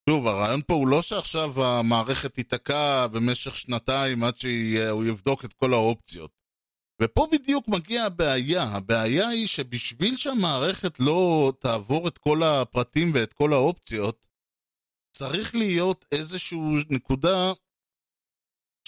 [0.08, 5.72] שוב, הרעיון פה הוא לא שעכשיו המערכת תיתקע במשך שנתיים עד שהוא יבדוק את כל
[5.72, 6.30] האופציות.
[7.02, 8.62] ופה בדיוק מגיעה הבעיה.
[8.62, 14.26] הבעיה היא שבשביל שהמערכת לא תעבור את כל הפרטים ואת כל האופציות,
[15.16, 16.58] צריך להיות איזושהי
[16.90, 17.52] נקודה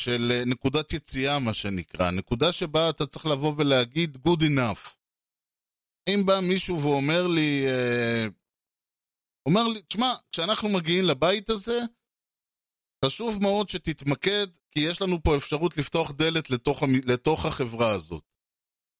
[0.04, 2.10] של אה, נקודת יציאה, מה שנקרא.
[2.10, 4.96] נקודה שבה אתה צריך לבוא ולהגיד good enough.
[6.08, 8.26] אם בא מישהו ואומר לי, אה,
[9.48, 11.80] אומר לי, תשמע, כשאנחנו מגיעים לבית הזה,
[13.04, 18.24] חשוב מאוד שתתמקד, כי יש לנו פה אפשרות לפתוח דלת לתוך, לתוך החברה הזאת.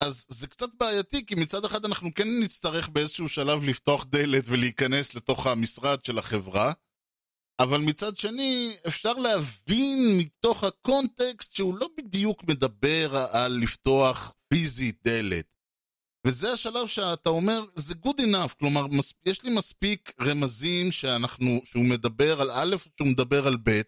[0.05, 5.15] אז זה קצת בעייתי, כי מצד אחד אנחנו כן נצטרך באיזשהו שלב לפתוח דלת ולהיכנס
[5.15, 6.73] לתוך המשרד של החברה,
[7.62, 15.46] אבל מצד שני, אפשר להבין מתוך הקונטקסט שהוא לא בדיוק מדבר על לפתוח פיזית דלת.
[16.27, 18.87] וזה השלב שאתה אומר, זה good enough, כלומר,
[19.27, 23.81] יש לי מספיק רמזים שאנחנו, שהוא מדבר על א', שהוא מדבר על ב',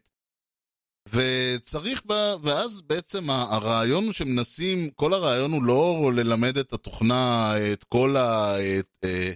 [1.08, 8.16] וצריך, בה, ואז בעצם הרעיון שמנסים, כל הרעיון הוא לא ללמד את התוכנה, את כל
[8.16, 8.56] ה...
[8.78, 9.32] את, אה,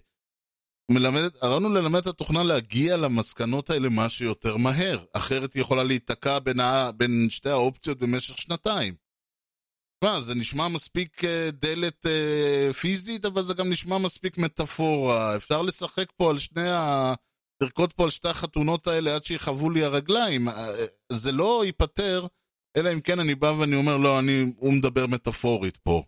[0.91, 6.39] מלמד, הרעיון ללמד את התוכנה להגיע למסקנות האלה מה שיותר מהר, אחרת היא יכולה להיתקע
[6.39, 8.95] בין, ה, בין שתי האופציות במשך שנתיים.
[10.05, 15.37] מה, זה נשמע מספיק אה, דלת אה, פיזית, אבל זה גם נשמע מספיק מטאפורה.
[15.37, 17.15] אפשר לשחק פה על שני ה...
[17.63, 20.49] לרקוד פה על שתי החתונות האלה עד שיכאבו לי הרגליים.
[20.49, 20.55] אה,
[21.13, 22.27] זה לא ייפתר,
[22.77, 26.03] אלא אם כן אני בא ואני אומר, לא, אני, הוא מדבר מטאפורית פה.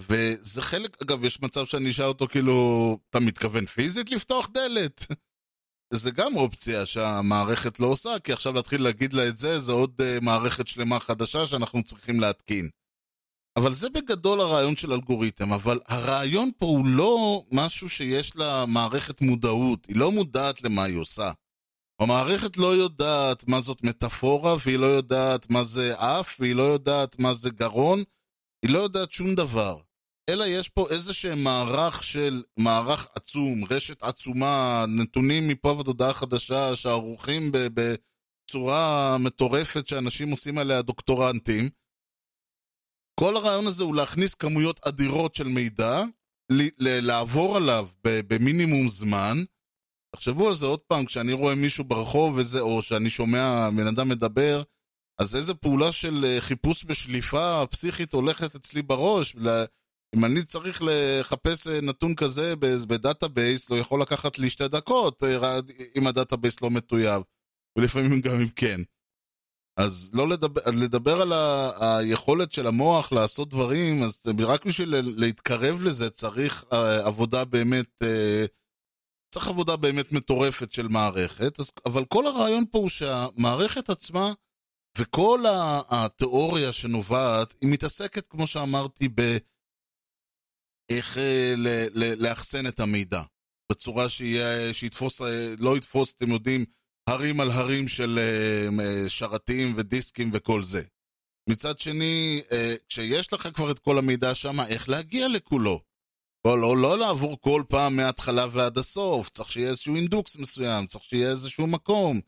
[0.00, 5.06] וזה חלק, אגב, יש מצב שאני אשאל אותו כאילו, אתה מתכוון פיזית לפתוח דלת?
[5.94, 10.00] זה גם אופציה שהמערכת לא עושה, כי עכשיו להתחיל להגיד לה את זה, זה עוד
[10.00, 12.68] uh, מערכת שלמה חדשה שאנחנו צריכים להתקין.
[13.58, 19.20] אבל זה בגדול הרעיון של אלגוריתם, אבל הרעיון פה הוא לא משהו שיש לה מערכת
[19.20, 21.32] מודעות, היא לא מודעת למה היא עושה.
[22.00, 27.18] המערכת לא יודעת מה זאת מטאפורה, והיא לא יודעת מה זה אף, והיא לא יודעת
[27.18, 28.02] מה זה גרון,
[28.62, 29.80] היא לא יודעת שום דבר.
[30.30, 36.14] אלא יש פה איזה שהם מערך של, מערך עצום, רשת עצומה, נתונים מפה ועד הודעה
[36.14, 41.68] חדשה, שערוכים בצורה מטורפת שאנשים עושים עליה דוקטורנטים.
[43.20, 46.02] כל הרעיון הזה הוא להכניס כמויות אדירות של מידע,
[46.78, 49.36] לעבור עליו במינימום זמן.
[50.16, 54.08] תחשבו על זה עוד פעם, כשאני רואה מישהו ברחוב וזה, או שאני שומע בן אדם
[54.08, 54.62] מדבר,
[55.18, 59.36] אז איזה פעולה של אה, חיפוש בשליפה פסיכית הולכת אצלי בראש.
[60.16, 65.22] אם אני צריך לחפש אה, נתון כזה ב database, לא יכול לקחת לי שתי דקות
[65.22, 65.60] אה,
[65.98, 67.22] אם ה database לא מטויב,
[67.78, 68.80] ולפעמים גם אם כן.
[69.76, 75.82] אז לא לדבר, לדבר על ה, היכולת של המוח לעשות דברים, אז רק בשביל להתקרב
[75.82, 76.64] לזה צריך
[77.04, 78.02] עבודה באמת,
[79.34, 84.32] צריך עבודה באמת מטורפת של מערכת, אז, אבל כל הרעיון פה הוא שהמערכת עצמה
[84.98, 85.44] וכל
[85.90, 89.36] התיאוריה שנובעת, היא מתעסקת, כמו שאמרתי, ב...
[90.90, 91.54] איך אה,
[91.94, 93.22] לאחסן את המידע.
[93.72, 96.64] בצורה שיהיה, שיתפוס, אה, לא יתפוס, אתם יודעים,
[97.08, 100.82] הרים על הרים של אה, שרתים ודיסקים וכל זה.
[101.50, 102.42] מצד שני,
[102.88, 105.80] כשיש לך כבר את כל המידע שם, איך להגיע לכולו?
[106.46, 111.04] לא, לא, לא לעבור כל פעם מההתחלה ועד הסוף, צריך שיהיה איזשהו אינדוקס מסוים, צריך
[111.04, 112.20] שיהיה איזשהו מקום.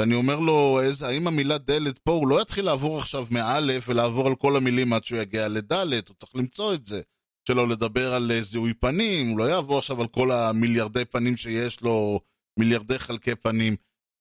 [0.00, 4.26] שאני אומר לו, איזה, האם המילה דלת פה, הוא לא יתחיל לעבור עכשיו מאלף ולעבור
[4.26, 7.02] על כל המילים עד שהוא יגיע לדלת, הוא צריך למצוא את זה.
[7.48, 11.80] שלא לדבר על אה, זיהוי פנים, הוא לא יעבור עכשיו על כל המיליארדי פנים שיש
[11.80, 12.20] לו,
[12.58, 13.76] מיליארדי חלקי פנים.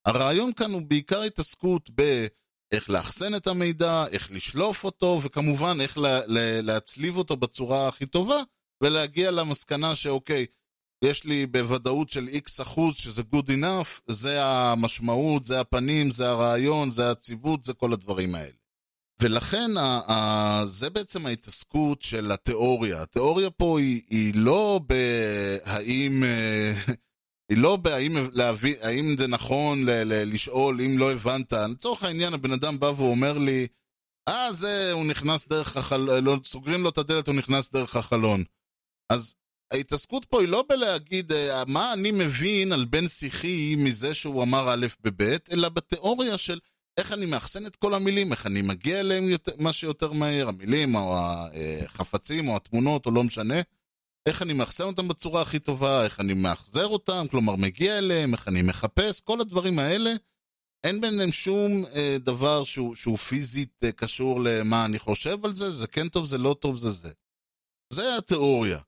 [0.07, 6.19] הרעיון כאן הוא בעיקר התעסקות באיך לאחסן את המידע, איך לשלוף אותו, וכמובן איך לה,
[6.27, 8.41] לה, להצליב אותו בצורה הכי טובה,
[8.83, 10.45] ולהגיע למסקנה שאוקיי,
[11.03, 16.89] יש לי בוודאות של איקס אחוז שזה good enough, זה המשמעות, זה הפנים, זה הרעיון,
[16.89, 18.51] זה הציבות, זה כל הדברים האלה.
[19.21, 23.01] ולכן ה- ה- זה בעצם ההתעסקות של התיאוריה.
[23.01, 26.23] התיאוריה פה היא, היא לא בהאם...
[26.23, 26.73] אה,
[27.49, 31.53] היא לא בהאם להביא, האם זה נכון ל- ל- לשאול אם לא הבנת.
[31.53, 33.67] לצורך העניין הבן אדם בא ואומר לי,
[34.27, 38.43] אה, זה, הוא נכנס דרך החלון, לא, סוגרים לו את הדלת, הוא נכנס דרך החלון.
[39.09, 39.35] אז
[39.73, 44.73] ההתעסקות פה היא לא בלהגיד אה, מה אני מבין על בן שיחי מזה שהוא אמר
[44.73, 46.59] א' בב', אלא בתיאוריה של
[46.97, 50.95] איך אני מאחסן את כל המילים, איך אני מגיע אליהם יותר, מה שיותר מהר, המילים
[50.95, 51.15] או
[51.85, 53.61] החפצים או התמונות או לא משנה,
[54.25, 58.47] איך אני מאחסן אותם בצורה הכי טובה, איך אני מאחזר אותם, כלומר מגיע אליהם, איך
[58.47, 60.13] אני מחפש, כל הדברים האלה,
[60.83, 65.71] אין ביניהם שום אה, דבר שהוא, שהוא פיזית אה, קשור למה אני חושב על זה,
[65.71, 67.11] זה כן טוב, זה לא טוב, זה זה.
[67.93, 68.79] זה התיאוריה.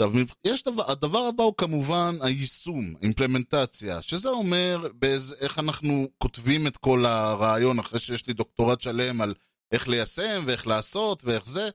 [0.00, 6.66] עכשיו, יש דבר, הדבר הבא הוא כמובן היישום, אימפלמנטציה, שזה אומר באיזה, איך אנחנו כותבים
[6.66, 9.34] את כל הרעיון אחרי שיש לי דוקטורט שלם על
[9.72, 11.68] איך ליישם ואיך לעשות ואיך זה,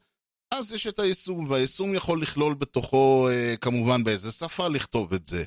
[0.54, 5.44] אז יש את היישום, והיישום יכול לכלול בתוכו אה, כמובן באיזה שפה לכתוב את זה,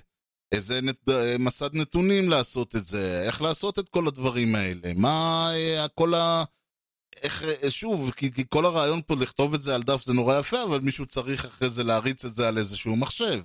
[0.52, 5.50] איזה נת, אה, מסד נתונים לעשות את זה, איך לעשות את כל הדברים האלה, מה
[5.54, 6.44] אה, כל ה...
[7.22, 10.64] איך, שוב, כי, כי כל הרעיון פה לכתוב את זה על דף זה נורא יפה,
[10.64, 13.42] אבל מישהו צריך אחרי זה להריץ את זה על איזשהו מחשב.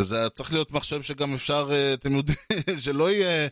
[0.00, 2.38] וזה צריך להיות מחשב שגם אפשר, אה, אתם יודעים,
[2.84, 3.48] שלא יהיה,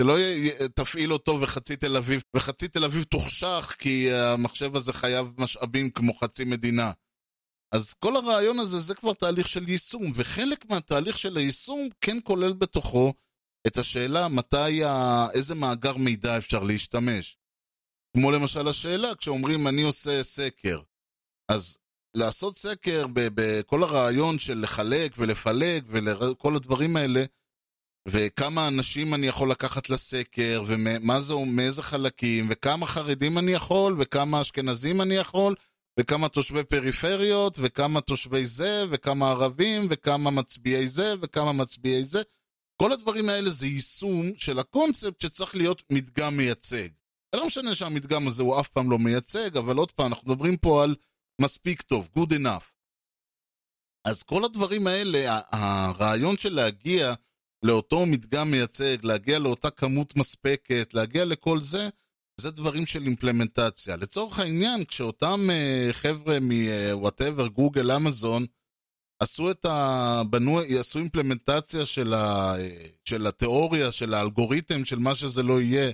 [0.00, 5.32] שלא יהיה, תפעיל אותו וחצי תל אביב, וחצי תל אביב תוחשך, כי המחשב הזה חייב
[5.38, 6.92] משאבים כמו חצי מדינה.
[7.74, 12.52] אז כל הרעיון הזה זה כבר תהליך של יישום, וחלק מהתהליך של היישום כן כולל
[12.52, 13.12] בתוכו
[13.66, 14.84] את השאלה מתי,
[15.34, 17.36] איזה מאגר מידע אפשר להשתמש.
[18.18, 20.80] כמו למשל השאלה, כשאומרים אני עושה סקר.
[21.48, 21.78] אז
[22.14, 27.24] לעשות סקר בכל הרעיון של לחלק ולפלג וכל הדברים האלה,
[28.08, 34.40] וכמה אנשים אני יכול לקחת לסקר, ומה זה, מאיזה חלקים, וכמה חרדים אני יכול, וכמה
[34.40, 35.54] אשכנזים אני יכול,
[36.00, 42.22] וכמה תושבי פריפריות, וכמה תושבי זה, וכמה ערבים, וכמה מצביעי זה, וכמה מצביעי זה.
[42.82, 46.88] כל הדברים האלה זה יישום של הקונספט שצריך להיות מדגם מייצג.
[47.34, 50.82] לא משנה שהמדגם הזה הוא אף פעם לא מייצג, אבל עוד פעם, אנחנו מדברים פה
[50.82, 50.94] על
[51.40, 52.76] מספיק טוב, good enough.
[54.04, 57.14] אז כל הדברים האלה, הרעיון של להגיע
[57.62, 61.88] לאותו מדגם מייצג, להגיע לאותה כמות מספקת, להגיע לכל זה,
[62.40, 63.96] זה דברים של אימפלמנטציה.
[63.96, 68.46] לצורך העניין, כשאותם uh, חבר'ה מוואטאבר, גוגל, אמזון,
[69.20, 70.22] עשו את ה...
[70.30, 72.54] בנו, עשו אימפלמנטציה של, ה...
[73.04, 75.92] של התיאוריה, של האלגוריתם, של מה שזה לא יהיה,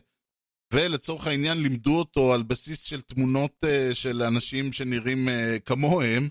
[0.72, 6.28] ולצורך העניין לימדו אותו על בסיס של תמונות uh, של אנשים שנראים uh, כמוהם,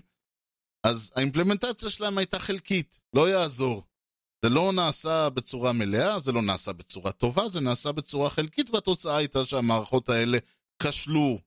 [0.86, 3.82] אז האימפלמנטציה שלהם הייתה חלקית, לא יעזור.
[4.44, 9.16] זה לא נעשה בצורה מלאה, זה לא נעשה בצורה טובה, זה נעשה בצורה חלקית, והתוצאה
[9.16, 10.38] הייתה שהמערכות האלה
[10.82, 11.38] כשלו.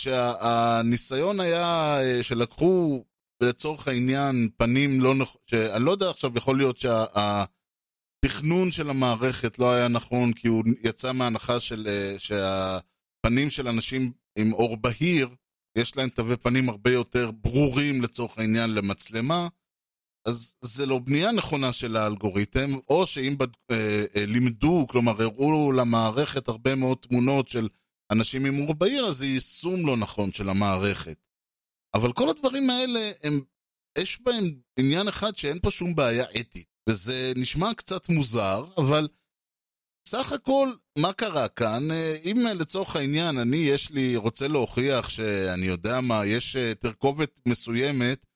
[0.00, 3.04] שהניסיון היה שלקחו
[3.42, 6.78] לצורך העניין פנים לא נכון, שאני לא יודע עכשיו, יכול להיות
[8.24, 14.52] שהתכנון של המערכת לא היה נכון, כי הוא יצא מהנחה של, שהפנים של אנשים עם
[14.52, 15.28] אור בהיר,
[15.78, 19.48] יש להם תווי פנים הרבה יותר ברורים לצורך העניין למצלמה,
[20.28, 23.48] אז זה לא בנייה נכונה של האלגוריתם, או שאם בד...
[23.70, 27.68] אה, אה, לימדו, כלומר הראו למערכת הרבה מאוד תמונות של
[28.12, 31.18] אנשים עם אור בהיר, אז זה יישום לא נכון של המערכת.
[31.94, 33.40] אבל כל הדברים האלה, הם,
[33.98, 39.08] יש בהם עניין אחד שאין פה שום בעיה אתית, וזה נשמע קצת מוזר, אבל
[40.08, 41.90] סך הכל, מה קרה כאן?
[41.90, 47.40] אה, אם לצורך העניין, אני, יש לי, רוצה להוכיח שאני יודע מה, יש אה, תרכובת
[47.48, 48.26] מסוימת,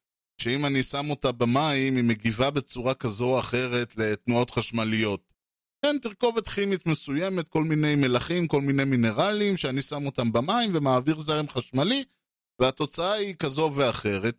[0.42, 5.30] שאם אני שם אותה במים, היא מגיבה בצורה כזו או אחרת לתנועות חשמליות.
[5.84, 11.18] כן, תרכובת כימית מסוימת, כל מיני מלחים, כל מיני מינרלים, שאני שם אותם במים ומעביר
[11.18, 12.04] זרם חשמלי,
[12.60, 14.36] והתוצאה היא כזו ואחרת.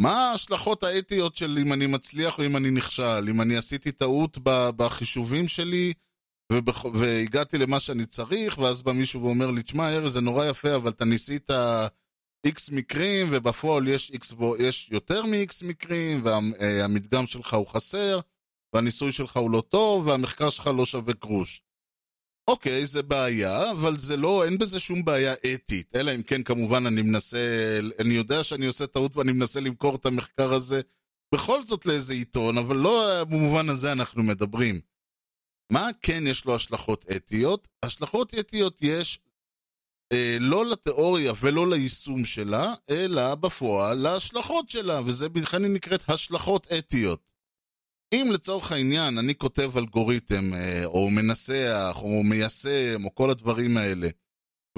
[0.00, 3.28] מה ההשלכות האתיות של אם אני מצליח או אם אני נכשל?
[3.30, 4.38] אם אני עשיתי טעות
[4.76, 5.92] בחישובים שלי
[6.52, 6.84] ובח...
[6.84, 10.90] והגעתי למה שאני צריך, ואז בא מישהו ואומר לי, תשמע, ארז, זה נורא יפה, אבל
[10.90, 11.50] אתה ניסית
[12.46, 18.20] איקס מקרים, ובפועל יש, X, יש יותר מ-X מקרים, והמדגם שלך הוא חסר,
[18.74, 21.62] והניסוי שלך הוא לא טוב, והמחקר שלך לא שווה גרוש.
[22.48, 25.96] אוקיי, זה בעיה, אבל זה לא, אין בזה שום בעיה אתית.
[25.96, 27.38] אלא אם כן, כמובן, אני מנסה,
[27.98, 30.80] אני יודע שאני עושה טעות ואני מנסה למכור את המחקר הזה
[31.34, 34.80] בכל זאת לאיזה עיתון, אבל לא במובן הזה אנחנו מדברים.
[35.72, 37.68] מה כן יש לו השלכות אתיות?
[37.82, 39.20] השלכות אתיות יש
[40.12, 47.35] אה, לא לתיאוריה ולא ליישום שלה, אלא בפועל להשלכות שלה, וזה בכלל נקראת השלכות אתיות.
[48.14, 54.08] אם לצורך העניין אני כותב אלגוריתם, אה, או מנסח, או מיישם, או כל הדברים האלה,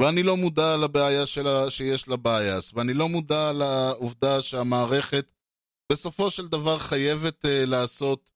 [0.01, 5.33] ואני לא מודע לבעיה שלה, שיש לה בייס, ואני לא מודע לעובדה שהמערכת
[5.93, 8.31] בסופו של דבר חייבת uh, לעשות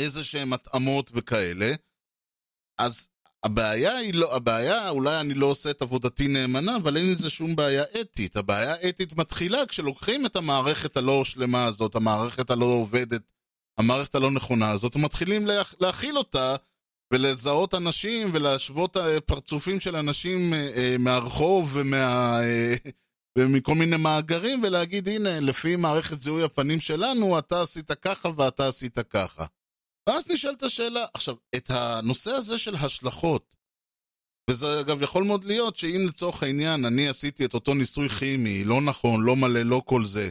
[0.00, 1.72] איזה שהן התאמות וכאלה,
[2.78, 3.08] אז
[3.42, 7.56] הבעיה היא לא, הבעיה, אולי אני לא עושה את עבודתי נאמנה, אבל אין לזה שום
[7.56, 8.36] בעיה אתית.
[8.36, 13.22] הבעיה האתית מתחילה כשלוקחים את המערכת הלא שלמה הזאת, המערכת הלא עובדת,
[13.78, 15.74] המערכת הלא נכונה הזאת, ומתחילים להכ...
[15.80, 16.56] להכיל אותה
[17.12, 22.40] ולזהות אנשים ולהשוות אה, פרצופים של אנשים אה, אה, מהרחוב ומה...
[23.38, 28.98] ומכל מיני מאגרים ולהגיד הנה לפי מערכת זיהוי הפנים שלנו אתה עשית ככה ואתה עשית
[28.98, 29.46] ככה.
[30.08, 33.56] ואז נשאלת השאלה, עכשיו, את הנושא הזה של השלכות,
[34.50, 38.80] וזה אגב יכול מאוד להיות שאם לצורך העניין אני עשיתי את אותו ניסוי כימי, לא
[38.80, 40.30] נכון, לא מלא, לא כל זה,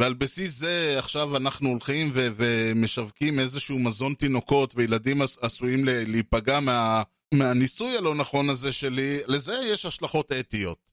[0.00, 7.02] ועל בסיס זה עכשיו אנחנו הולכים ו- ומשווקים איזשהו מזון תינוקות וילדים עשויים להיפגע מה-
[7.34, 10.90] מהניסוי הלא נכון הזה שלי, לזה יש השלכות אתיות.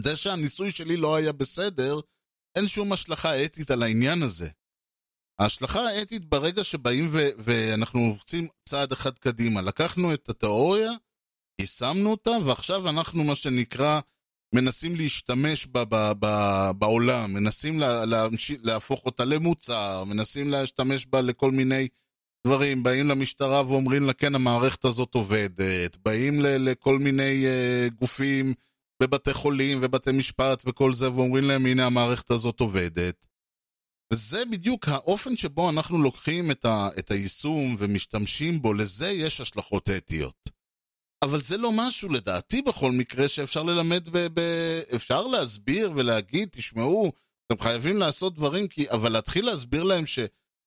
[0.00, 2.00] זה שהניסוי שלי לא היה בסדר,
[2.56, 4.50] אין שום השלכה אתית על העניין הזה.
[5.40, 9.62] ההשלכה האתית ברגע שבאים ו- ואנחנו רוצים צעד אחד קדימה.
[9.62, 10.90] לקחנו את התיאוריה,
[11.60, 14.00] יישמנו אותה, ועכשיו אנחנו מה שנקרא
[14.54, 18.50] מנסים להשתמש בה ב- ב- בעולם, מנסים לה- להמש...
[18.62, 21.88] להפוך אותה למוצר, מנסים להשתמש בה לכל מיני
[22.46, 22.82] דברים.
[22.82, 25.96] באים למשטרה ואומרים לה, כן, המערכת הזאת עובדת.
[26.04, 28.54] באים ל- לכל מיני uh, גופים
[29.02, 33.26] בבתי חולים ובתי משפט וכל זה, ואומרים להם, הנה המערכת הזאת עובדת.
[34.12, 39.90] וזה בדיוק האופן שבו אנחנו לוקחים את, ה, את היישום ומשתמשים בו, לזה יש השלכות
[39.90, 40.53] אתיות.
[41.24, 44.40] אבל זה לא משהו, לדעתי בכל מקרה, שאפשר ללמד, ב, ב,
[44.94, 47.12] אפשר להסביר ולהגיד, תשמעו,
[47.46, 50.18] אתם חייבים לעשות דברים, כי, אבל להתחיל להסביר להם ש...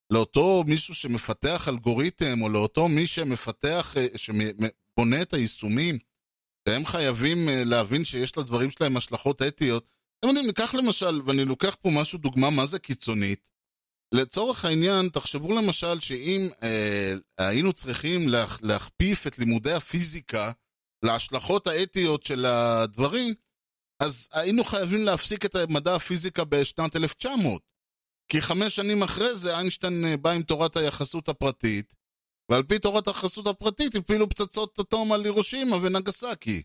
[0.09, 5.97] לאותו מישהו שמפתח אלגוריתם, או לאותו מי שמפתח, אה, שבונה את היישומים,
[6.67, 9.89] שהם חייבים אה, להבין שיש לדברים שלהם השלכות אתיות.
[10.19, 13.49] אתם יודעים, ניקח למשל, ואני לוקח פה משהו, דוגמה מה זה קיצונית.
[14.11, 20.51] לצורך העניין, תחשבו למשל שאם אה, היינו צריכים לה, להכפיף את לימודי הפיזיקה
[21.05, 23.33] להשלכות האתיות של הדברים,
[23.99, 27.61] אז היינו חייבים להפסיק את מדע הפיזיקה בשנת 1900.
[28.31, 31.93] כי חמש שנים אחרי זה איינשטיין אה, בא עם תורת היחסות הפרטית,
[32.51, 36.63] ועל פי תורת היחסות הפרטית הפילו פצצות אטום על הירושימה ונגסקי.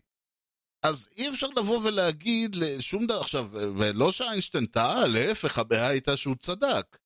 [0.83, 6.35] אז אי אפשר לבוא ולהגיד לשום דבר, עכשיו, ולא שאיינשטיין טעה, להפך, הבעיה הייתה שהוא
[6.35, 6.97] צדק.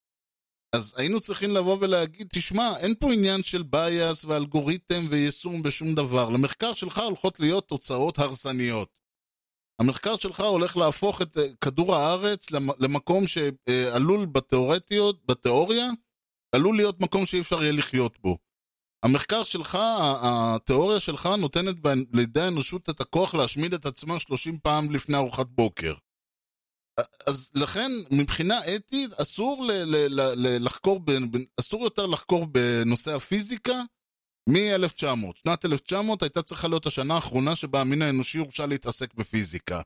[0.76, 6.30] אז היינו צריכים לבוא ולהגיד, תשמע, אין פה עניין של בייס ואלגוריתם ויישום בשום דבר.
[6.30, 8.90] למחקר שלך הולכות להיות תוצאות הרסניות.
[9.82, 15.90] המחקר שלך הולך להפוך את אה, כדור הארץ למקום שעלול בתיאורטיות, בתיאוריה,
[16.56, 18.38] עלול להיות מקום שאי אפשר יהיה לחיות בו.
[19.04, 19.78] המחקר שלך,
[20.22, 21.76] התיאוריה שלך נותנת
[22.14, 25.94] לידי האנושות את הכוח להשמיד את עצמה 30 פעם לפני ארוחת בוקר.
[27.28, 33.82] אז לכן, מבחינה אתית, אסור ל- ל- ל- לחקור, ב- אסור יותר לחקור בנושא הפיזיקה
[34.50, 35.32] מ-1900.
[35.36, 39.82] שנת 1900 הייתה צריכה להיות השנה האחרונה שבה המין האנושי הורשה להתעסק בפיזיקה.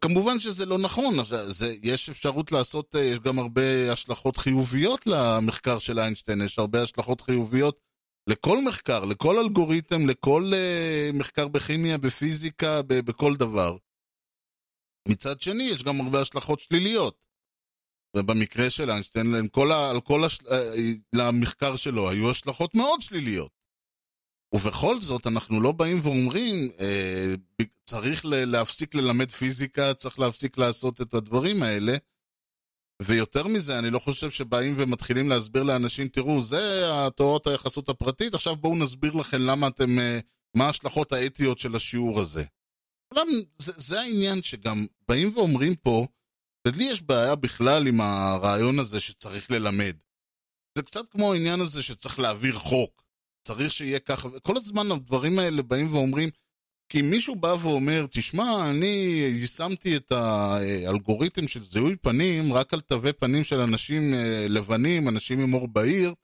[0.00, 1.14] כמובן שזה לא נכון,
[1.46, 6.82] זה, יש אפשרות לעשות, אה, יש גם הרבה השלכות חיוביות למחקר של איינשטיין, יש הרבה
[6.82, 7.78] השלכות חיוביות
[8.26, 13.76] לכל מחקר, לכל אלגוריתם, לכל uh, מחקר בכימיה, בפיזיקה, ב- בכל דבר.
[15.08, 17.28] מצד שני, יש גם הרבה השלכות שליליות.
[18.16, 20.38] ובמקרה של איינשטיין, על כל, הש...
[20.50, 20.74] אה,
[21.14, 23.50] למחקר שלו היו השלכות מאוד שליליות.
[24.54, 27.34] ובכל זאת, אנחנו לא באים ואומרים, אה,
[27.84, 31.96] צריך להפסיק ללמד פיזיקה, צריך להפסיק לעשות את הדברים האלה.
[33.02, 38.56] ויותר מזה, אני לא חושב שבאים ומתחילים להסביר לאנשים, תראו, זה התיאוריות היחסות הפרטית, עכשיו
[38.56, 40.18] בואו נסביר לכם למה אתם, אה,
[40.56, 42.44] מה ההשלכות האתיות של השיעור הזה.
[43.58, 46.06] זה, זה העניין שגם באים ואומרים פה,
[46.66, 49.96] ולי יש בעיה בכלל עם הרעיון הזה שצריך ללמד.
[50.78, 53.02] זה קצת כמו העניין הזה שצריך להעביר חוק.
[53.46, 56.30] צריך שיהיה ככה, כל הזמן הדברים האלה באים ואומרים,
[56.88, 63.12] כי מישהו בא ואומר, תשמע, אני יישמתי את האלגוריתם של זיהוי פנים רק על תווי
[63.12, 66.14] פנים של אנשים אה, לבנים, אנשים עם אור בהיר,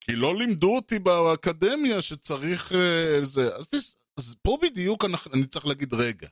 [0.00, 2.72] כי לא לימדו אותי באקדמיה שצריך...
[2.72, 3.56] אה, זה.
[3.56, 5.04] אז, אז פה בדיוק
[5.34, 6.28] אני צריך להגיד, רגע,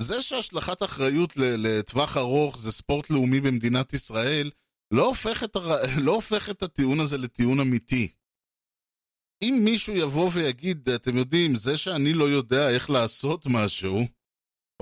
[0.00, 4.50] זה שהשלכת אחריות לטווח ארוך זה ספורט לאומי במדינת ישראל,
[4.94, 5.68] לא הופך, את הר...
[6.06, 8.08] לא הופך את הטיעון הזה לטיעון אמיתי.
[9.42, 14.00] אם מישהו יבוא ויגיד, אתם יודעים, זה שאני לא יודע איך לעשות משהו,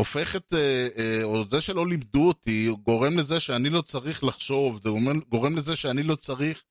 [0.00, 4.80] הופך את, אה, אה, או זה שלא לימדו אותי, גורם לזה שאני לא צריך לחשוב,
[5.28, 6.64] גורם לזה שאני לא צריך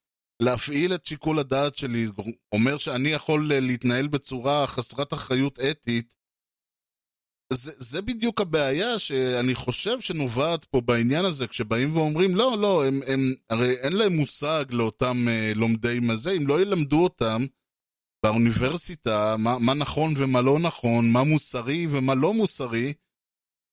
[0.43, 2.05] להפעיל את שיקול הדעת שלי,
[2.51, 6.15] אומר שאני יכול אה, להתנהל בצורה חסרת אחריות אתית,
[7.53, 12.99] זה, זה בדיוק הבעיה שאני חושב שנובעת פה בעניין הזה, כשבאים ואומרים, לא, לא, הם,
[13.07, 13.19] הם,
[13.49, 17.45] הרי אין להם מושג לאותם אה, לומדי מזה, אם לא ילמדו אותם
[18.25, 22.93] באוניברסיטה מה, מה נכון ומה לא נכון, מה מוסרי ומה לא מוסרי,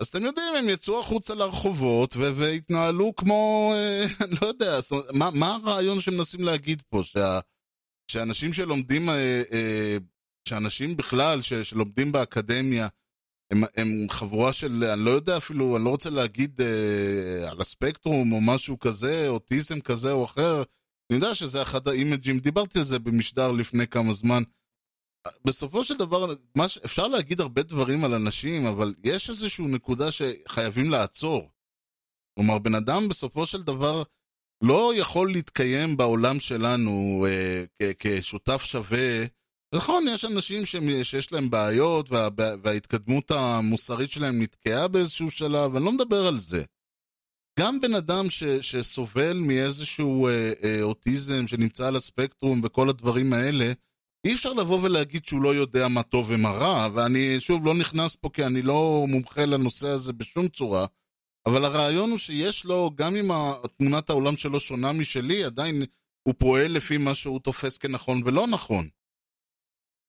[0.01, 5.31] אז אתם יודעים, הם יצאו החוצה לרחובות והתנהלו כמו, אה, אני לא יודע, אומרת, מה,
[5.31, 7.01] מה הרעיון שמנסים להגיד פה?
[7.05, 7.41] שה,
[8.13, 9.97] שאנשים שלומדים, אה, אה,
[10.49, 12.89] שאנשים בכלל ש- שלומדים באקדמיה,
[13.53, 18.33] הם, הם חבורה של, אני לא יודע אפילו, אני לא רוצה להגיד אה, על הספקטרום
[18.33, 20.63] או משהו כזה, אוטיזם כזה או אחר.
[21.11, 24.43] אני יודע שזה אחד האימג'ים, דיברתי על זה במשדר לפני כמה זמן.
[25.45, 26.35] בסופו של דבר,
[26.69, 26.79] ש...
[26.79, 31.51] אפשר להגיד הרבה דברים על אנשים, אבל יש איזושהי נקודה שחייבים לעצור.
[32.35, 34.03] כלומר, בן אדם בסופו של דבר
[34.65, 39.25] לא יכול להתקיים בעולם שלנו אה, כ- כשותף שווה
[39.75, 40.63] נכון, יש אנשים
[41.03, 42.29] שיש להם בעיות וה,
[42.63, 46.65] וההתקדמות המוסרית שלהם נתקעה באיזשהו שלב, אני לא מדבר על זה.
[47.59, 53.73] גם בן אדם ש, שסובל מאיזשהו אה, אה, אוטיזם שנמצא על הספקטרום וכל הדברים האלה,
[54.27, 58.17] אי אפשר לבוא ולהגיד שהוא לא יודע מה טוב ומה רע, ואני שוב לא נכנס
[58.17, 60.87] פה כי אני לא מומחה לנושא הזה בשום צורה,
[61.47, 63.29] אבל הרעיון הוא שיש לו, גם אם
[63.77, 65.83] תמונת העולם שלו שונה משלי, עדיין
[66.23, 68.89] הוא פועל לפי מה שהוא תופס כנכון ולא נכון.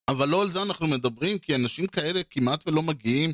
[0.09, 3.33] אבל לא על זה אנחנו מדברים, כי אנשים כאלה כמעט ולא מגיעים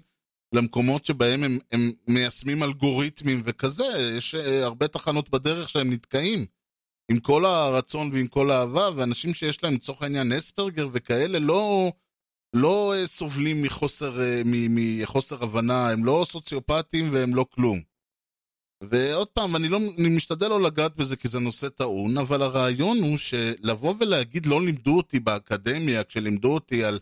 [0.53, 6.45] למקומות שבהם הם, הם מיישמים אלגוריתמים וכזה, יש אה, הרבה תחנות בדרך שהם נתקעים.
[7.11, 11.91] עם כל הרצון ועם כל האהבה, ואנשים שיש להם לצורך העניין אספרגר וכאלה לא,
[12.53, 17.81] לא אה, סובלים מחוסר, אה, מחוסר הבנה, הם לא סוציופטים והם לא כלום.
[18.83, 22.97] ועוד פעם, אני, לא, אני משתדל לא לגעת בזה כי זה נושא טעון, אבל הרעיון
[22.97, 26.99] הוא שלבוא ולהגיד לא לימדו אותי באקדמיה, כשלימדו אותי על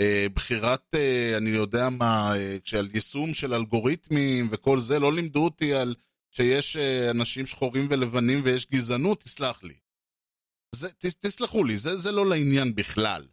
[0.00, 5.44] אה, בחירת, אה, אני יודע מה, אה, על יישום של אלגוריתמים וכל זה, לא לימדו
[5.44, 5.94] אותי על
[6.36, 9.74] שיש אה, אנשים שחורים ולבנים ויש גזענות, תסלח לי.
[10.74, 13.26] זה, ת, תסלחו לי, זה, זה לא לעניין בכלל.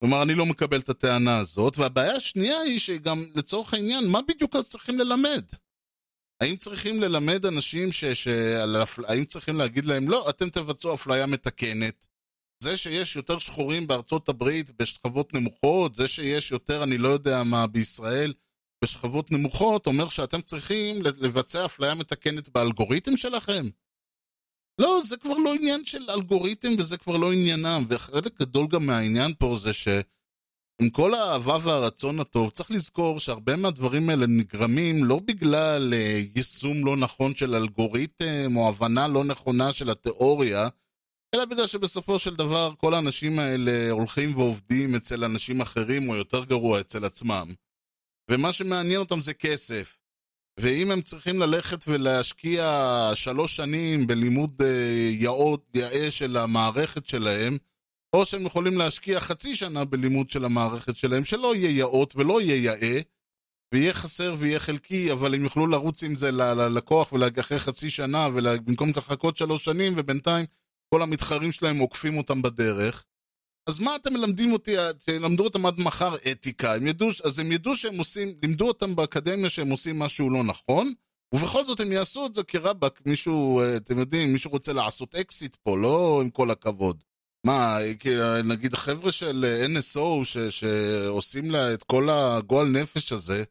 [0.00, 4.56] כלומר, אני לא מקבל את הטענה הזאת, והבעיה השנייה היא שגם לצורך העניין, מה בדיוק
[4.56, 5.44] צריכים ללמד?
[6.42, 8.04] האם צריכים ללמד אנשים ש...
[8.04, 8.28] ש...
[9.08, 12.06] האם צריכים להגיד להם, לא, אתם תבצעו אפליה מתקנת?
[12.62, 17.66] זה שיש יותר שחורים בארצות הברית בשכבות נמוכות, זה שיש יותר, אני לא יודע מה,
[17.66, 18.32] בישראל
[18.82, 23.68] בשכבות נמוכות, אומר שאתם צריכים לבצע אפליה מתקנת באלגוריתם שלכם?
[24.78, 29.32] לא, זה כבר לא עניין של אלגוריתם וזה כבר לא עניינם, וחלק גדול גם מהעניין
[29.38, 29.88] פה זה ש...
[30.82, 36.84] עם כל האהבה והרצון הטוב, צריך לזכור שהרבה מהדברים האלה נגרמים לא בגלל אה, יישום
[36.84, 40.68] לא נכון של אלגוריתם או הבנה לא נכונה של התיאוריה,
[41.34, 46.44] אלא בגלל שבסופו של דבר כל האנשים האלה הולכים ועובדים אצל אנשים אחרים, או יותר
[46.44, 47.54] גרוע, אצל עצמם.
[48.30, 49.98] ומה שמעניין אותם זה כסף.
[50.60, 57.58] ואם הם צריכים ללכת ולהשקיע שלוש שנים בלימוד אה, יאות, יאה של המערכת שלהם,
[58.16, 62.56] או שהם יכולים להשקיע חצי שנה בלימוד של המערכת שלהם, שלא יהיה יאות ולא יהיה
[62.56, 63.00] יאה,
[63.74, 68.90] ויהיה חסר ויהיה חלקי, אבל הם יוכלו לרוץ עם זה ללקוח ולאחרי חצי שנה, ובמקום
[68.96, 70.46] לחכות שלוש שנים, ובינתיים
[70.94, 73.04] כל המתחרים שלהם עוקפים אותם בדרך.
[73.66, 77.76] אז מה אתם מלמדים אותי, תלמדו אותם עד מחר אתיקה, הם ידעו, אז הם ידעו
[77.76, 80.92] שהם עושים, לימדו אותם באקדמיה שהם עושים משהו לא נכון,
[81.34, 85.56] ובכל זאת הם יעשו את זה כי רבאק, מישהו, אתם יודעים, מישהו רוצה לעשות אקזיט
[85.56, 87.02] פה, לא עם כל הכבוד.
[87.46, 87.78] מה,
[88.44, 89.44] נגיד החבר'ה של
[89.76, 93.44] NSO ש, שעושים לה את כל הגועל נפש הזה,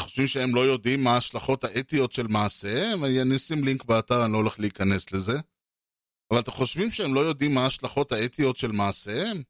[0.00, 3.04] חושבים שהם לא יודעים מה ההשלכות האתיות של מעשיהם?
[3.04, 5.40] אני אשים לינק באתר, אני לא הולך להיכנס לזה.
[6.30, 9.42] אבל אתם חושבים שהם לא יודעים מה ההשלכות האתיות של מעשיהם?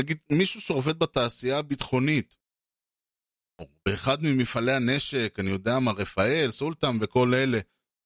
[0.00, 2.36] נגיד, מישהו שעובד בתעשייה הביטחונית,
[3.58, 7.58] או באחד ממפעלי הנשק, אני יודע מה, רפאל, סולטן וכל אלה,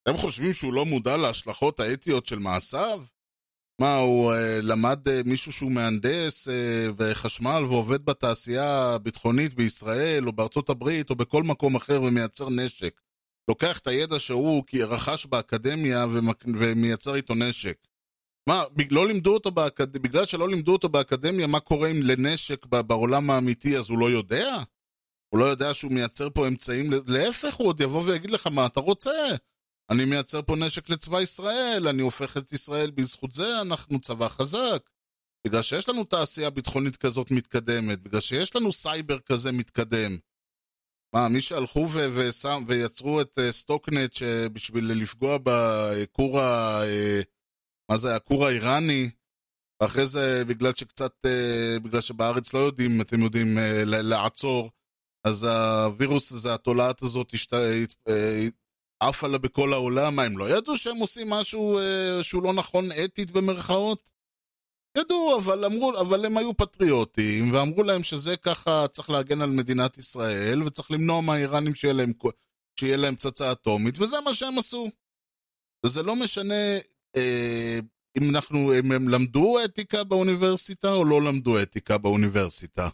[0.02, 3.04] אתם חושבים שהוא לא מודע להשלכות האתיות של מעשיו?
[3.80, 10.32] מה, הוא אה, למד אה, מישהו שהוא מהנדס אה, וחשמל ועובד בתעשייה הביטחונית בישראל או
[10.32, 13.00] בארצות הברית או בכל מקום אחר ומייצר נשק.
[13.48, 16.04] לוקח את הידע שהוא רכש באקדמיה
[16.44, 17.85] ומייצר איתו נשק.
[18.48, 19.96] מה, לא לימדו אותו באקד...
[19.96, 24.56] בגלל שלא לימדו אותו באקדמיה מה קורה עם לנשק בעולם האמיתי אז הוא לא יודע?
[25.28, 28.80] הוא לא יודע שהוא מייצר פה אמצעים, להפך הוא עוד יבוא ויגיד לך מה אתה
[28.80, 29.10] רוצה?
[29.90, 34.90] אני מייצר פה נשק לצבא ישראל, אני הופך את ישראל, בזכות זה אנחנו צבא חזק.
[35.46, 40.18] בגלל שיש לנו תעשייה ביטחונית כזאת מתקדמת, בגלל שיש לנו סייבר כזה מתקדם.
[41.14, 46.82] מה, מי שהלכו ו- ושם, ויצרו את uh, סטוקנט שבשביל לפגוע בכור ה...
[46.82, 47.35] Uh,
[47.90, 49.10] מה זה, הכור האיראני,
[49.82, 54.70] ואחרי זה בגלל שקצת, uh, בגלל שבארץ לא יודעים, אתם יודעים, uh, לעצור,
[55.26, 58.12] אז הווירוס הזה, התולעת הזאת, uh,
[59.00, 62.88] עפה לה בכל העולם, מה, הם לא ידעו שהם עושים משהו אה, שהוא לא נכון
[63.04, 64.10] אתית במרכאות?
[64.98, 69.98] ידעו, אבל אמרו, אבל הם היו פטריוטים, ואמרו להם שזה ככה צריך להגן על מדינת
[69.98, 72.12] ישראל, וצריך למנוע מהאיראנים שיהיה להם,
[72.80, 74.88] שיהיה להם פצצה אטומית, וזה מה שהם עשו.
[75.86, 76.78] וזה לא משנה אה,
[78.18, 82.88] אם אנחנו, אם הם למדו אתיקה באוניברסיטה או לא למדו אתיקה באוניברסיטה.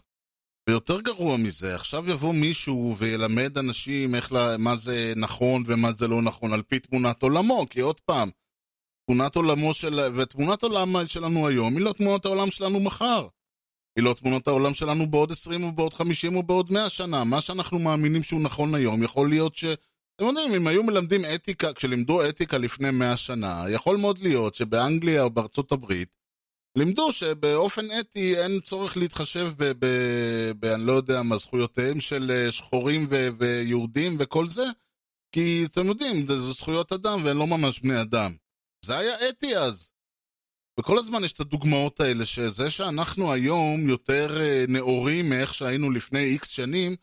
[0.69, 6.07] ויותר גרוע מזה, עכשיו יבוא מישהו וילמד אנשים איך, לה, מה זה נכון ומה זה
[6.07, 8.29] לא נכון על פי תמונת עולמו, כי עוד פעם,
[9.05, 9.99] תמונת עולמו של...
[10.15, 13.27] ותמונת העולם שלנו היום היא לא תמונת העולם שלנו מחר.
[13.95, 17.23] היא לא תמונת העולם שלנו בעוד 20 או בעוד 50 או בעוד 100 שנה.
[17.23, 19.65] מה שאנחנו מאמינים שהוא נכון היום, יכול להיות ש...
[20.15, 25.23] אתם יודעים, אם היו מלמדים אתיקה, כשלימדו אתיקה לפני 100 שנה, יכול מאוד להיות שבאנגליה
[25.23, 26.15] או בארצות הברית,
[26.75, 29.63] לימדו שבאופן אתי אין צורך להתחשב ב...
[29.79, 29.85] ב,
[30.59, 34.65] ב אני לא יודע מה, זכויותיהם של אה, שחורים ו, ויהודים וכל זה,
[35.31, 38.35] כי אתם יודעים, זה, זה זכויות אדם והם לא ממש בני אדם.
[38.85, 39.89] זה היה אתי אז.
[40.79, 46.23] וכל הזמן יש את הדוגמאות האלה, שזה שאנחנו היום יותר אה, נאורים מאיך שהיינו לפני
[46.23, 46.95] איקס שנים,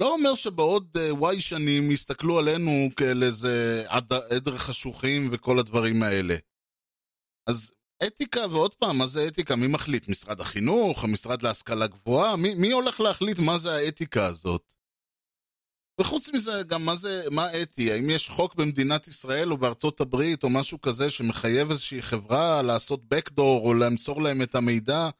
[0.00, 3.84] לא אומר שבעוד וואי אה, שנים יסתכלו עלינו כאל איזה
[4.30, 6.36] עדר חשוכים וכל הדברים האלה.
[7.48, 7.72] אז
[8.06, 9.56] אתיקה, ועוד פעם, מה זה אתיקה?
[9.56, 10.08] מי מחליט?
[10.08, 11.04] משרד החינוך?
[11.04, 12.36] המשרד להשכלה גבוהה?
[12.36, 14.74] מי, מי הולך להחליט מה זה האתיקה הזאת?
[16.00, 17.92] וחוץ מזה, גם מה זה, מה אתי?
[17.92, 23.00] האם יש חוק במדינת ישראל או בארצות הברית או משהו כזה שמחייב איזושהי חברה לעשות
[23.14, 25.10] backdoor או למסור להם את המידע?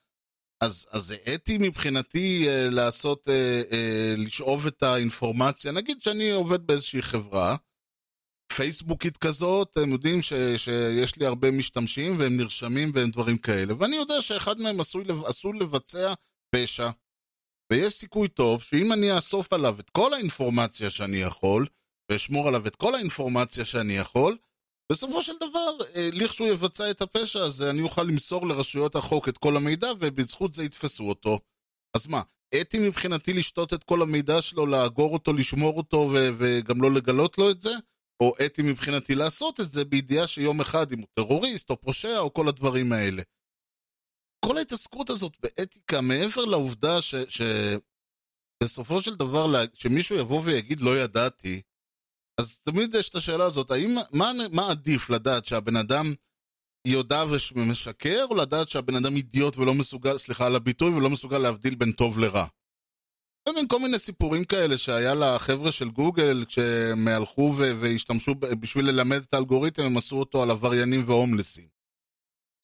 [0.60, 5.72] אז, זה אתי מבחינתי אה, לעשות, אה, אה, לשאוב את האינפורמציה.
[5.72, 7.56] נגיד שאני עובד באיזושהי חברה,
[8.52, 13.74] פייסבוקית כזאת, הם יודעים ש, שיש לי הרבה משתמשים והם נרשמים והם דברים כאלה.
[13.78, 16.14] ואני יודע שאחד מהם עשוי, עשוי לבצע
[16.54, 16.90] פשע.
[17.72, 21.66] ויש סיכוי טוב שאם אני אאסוף עליו את כל האינפורמציה שאני יכול,
[22.10, 24.36] ואשמור עליו את כל האינפורמציה שאני יכול,
[24.92, 29.38] בסופו של דבר, אה, לכשהוא יבצע את הפשע הזה, אני אוכל למסור לרשויות החוק את
[29.38, 31.38] כל המידע, ובזכות זה יתפסו אותו.
[31.96, 32.22] אז מה,
[32.60, 37.50] אתי מבחינתי לשתות את כל המידע שלו, לאגור אותו, לשמור אותו, וגם לא לגלות לו
[37.50, 37.70] את זה?
[38.22, 42.32] או אתי מבחינתי לעשות את זה בידיעה שיום אחד אם הוא טרוריסט או פושע או
[42.32, 43.22] כל הדברים האלה.
[44.44, 46.98] כל ההתעסקות הזאת באתיקה, מעבר לעובדה
[48.60, 49.04] שבסופו ש...
[49.04, 51.62] של דבר, שמישהו יבוא ויגיד לא ידעתי,
[52.38, 56.14] אז תמיד יש את השאלה הזאת, האם, מה, מה עדיף לדעת שהבן אדם
[56.86, 57.24] יודע
[57.54, 61.92] ומשקר, או לדעת שהבן אדם אידיוט ולא מסוגל, סליחה על הביטוי, ולא מסוגל להבדיל בין
[61.92, 62.46] טוב לרע?
[63.68, 69.82] כל מיני סיפורים כאלה שהיה לחבר'ה של גוגל, כשהם הלכו והשתמשו בשביל ללמד את האלגוריתם,
[69.82, 71.68] הם עשו אותו על עבריינים והומלסים.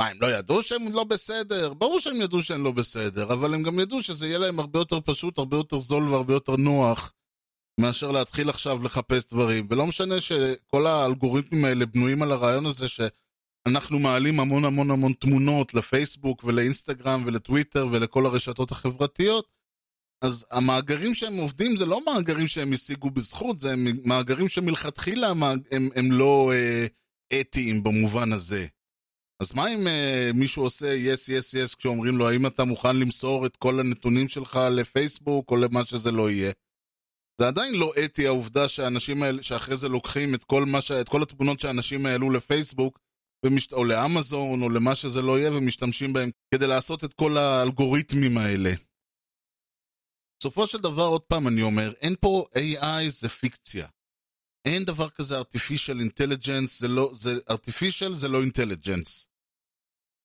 [0.01, 1.75] מה, הם לא ידעו שהם לא בסדר?
[1.75, 5.01] ברור שהם ידעו שהם לא בסדר, אבל הם גם ידעו שזה יהיה להם הרבה יותר
[5.01, 7.13] פשוט, הרבה יותר זול והרבה יותר נוח
[7.81, 9.67] מאשר להתחיל עכשיו לחפש דברים.
[9.71, 15.75] ולא משנה שכל האלגוריתמים האלה בנויים על הרעיון הזה שאנחנו מעלים המון המון המון תמונות
[15.75, 19.55] לפייסבוק ולאינסטגרם ולטוויטר ולכל הרשתות החברתיות,
[20.25, 25.89] אז המאגרים שהם עובדים זה לא מאגרים שהם השיגו בזכות, זה מאגרים שמלכתחילה הם, הם,
[25.95, 26.87] הם לא אה,
[27.41, 28.67] אתיים במובן הזה.
[29.43, 33.47] אז מה אם אה, מישהו עושה yes, yes, yes כשאומרים לו האם אתה מוכן למסור
[33.47, 36.53] את כל הנתונים שלך לפייסבוק או למה שזה לא יהיה?
[37.41, 40.91] זה עדיין לא אתי העובדה שהאנשים האלה, שאחרי זה לוקחים את כל, ש...
[40.91, 42.99] את כל התמונות שהאנשים העלו לפייסבוק
[43.47, 43.73] ומש...
[43.73, 48.71] או לאמזון או למה שזה לא יהיה ומשתמשים בהם כדי לעשות את כל האלגוריתמים האלה.
[50.41, 53.87] בסופו של דבר, עוד פעם אני אומר, אין פה AI זה פיקציה.
[54.65, 59.27] אין דבר כזה artificial intelligence, זה לא, זה artificial זה לא intelligence.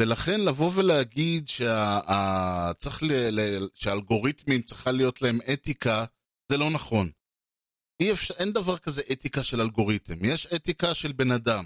[0.01, 6.05] ולכן לבוא ולהגיד שה, ה, צריך ל, ל, שהאלגוריתמים צריכה להיות להם אתיקה,
[6.51, 7.09] זה לא נכון.
[7.99, 11.65] אי אפשר, אין דבר כזה אתיקה של אלגוריתם, יש אתיקה של בן אדם.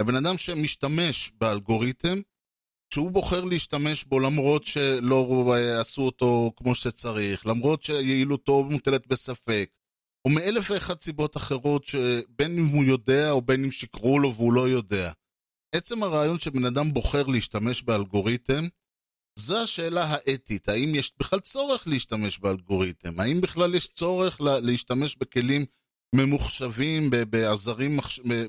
[0.00, 2.20] הבן אדם שמשתמש באלגוריתם,
[2.94, 9.70] שהוא בוחר להשתמש בו למרות שלא עשו אותו כמו שצריך, למרות שיעילותו מוטלת בספק,
[10.24, 14.52] או מאלף ואחת סיבות אחרות שבין אם הוא יודע או בין אם שיקרו לו והוא
[14.52, 15.12] לא יודע.
[15.74, 18.64] עצם הרעיון שבן אדם בוחר להשתמש באלגוריתם,
[19.38, 23.20] זו השאלה האתית, האם יש בכלל צורך להשתמש באלגוריתם?
[23.20, 25.64] האם בכלל יש צורך להשתמש בכלים
[26.14, 27.98] ממוחשבים, בעזרים,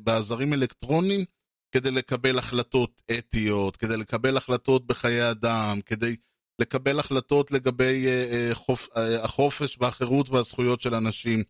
[0.03, 1.25] בעזרים אלקטרוניים?
[1.71, 6.15] כדי לקבל החלטות אתיות, כדי לקבל החלטות בחיי אדם, כדי
[6.61, 11.43] לקבל החלטות לגבי uh, חופ, uh, החופש והחירות והזכויות של אנשים.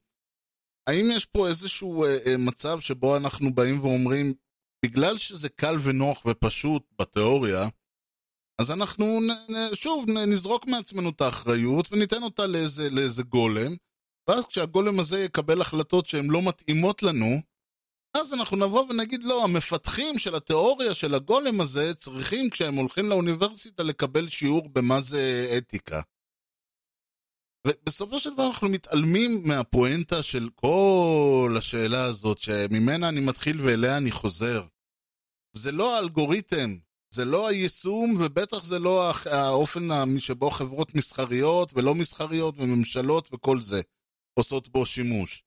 [0.88, 2.06] האם יש פה איזשהו
[2.40, 4.34] מצב שבו אנחנו באים ואומרים,
[4.86, 7.68] בגלל שזה קל ונוח ופשוט בתיאוריה,
[8.60, 13.76] אז אנחנו נ, נ, שוב נזרוק מעצמנו את האחריות וניתן אותה לאיזה, לאיזה גולם,
[14.30, 17.42] ואז כשהגולם הזה יקבל החלטות שהן לא מתאימות לנו,
[18.18, 23.84] אז אנחנו נבוא ונגיד, לא, המפתחים של התיאוריה של הגולם הזה צריכים, כשהם הולכים לאוניברסיטה,
[23.84, 26.02] לקבל שיעור במה זה אתיקה.
[27.68, 34.12] ובסופו של דבר אנחנו מתעלמים מהפואנטה של כל השאלה הזאת, שממנה אני מתחיל ואליה אני
[34.12, 34.64] חוזר.
[35.56, 36.78] זה לא האלגוריתם,
[37.12, 43.82] זה לא היישום, ובטח זה לא האופן שבו חברות מסחריות ולא מסחריות וממשלות וכל זה
[44.34, 45.44] עושות בו שימוש.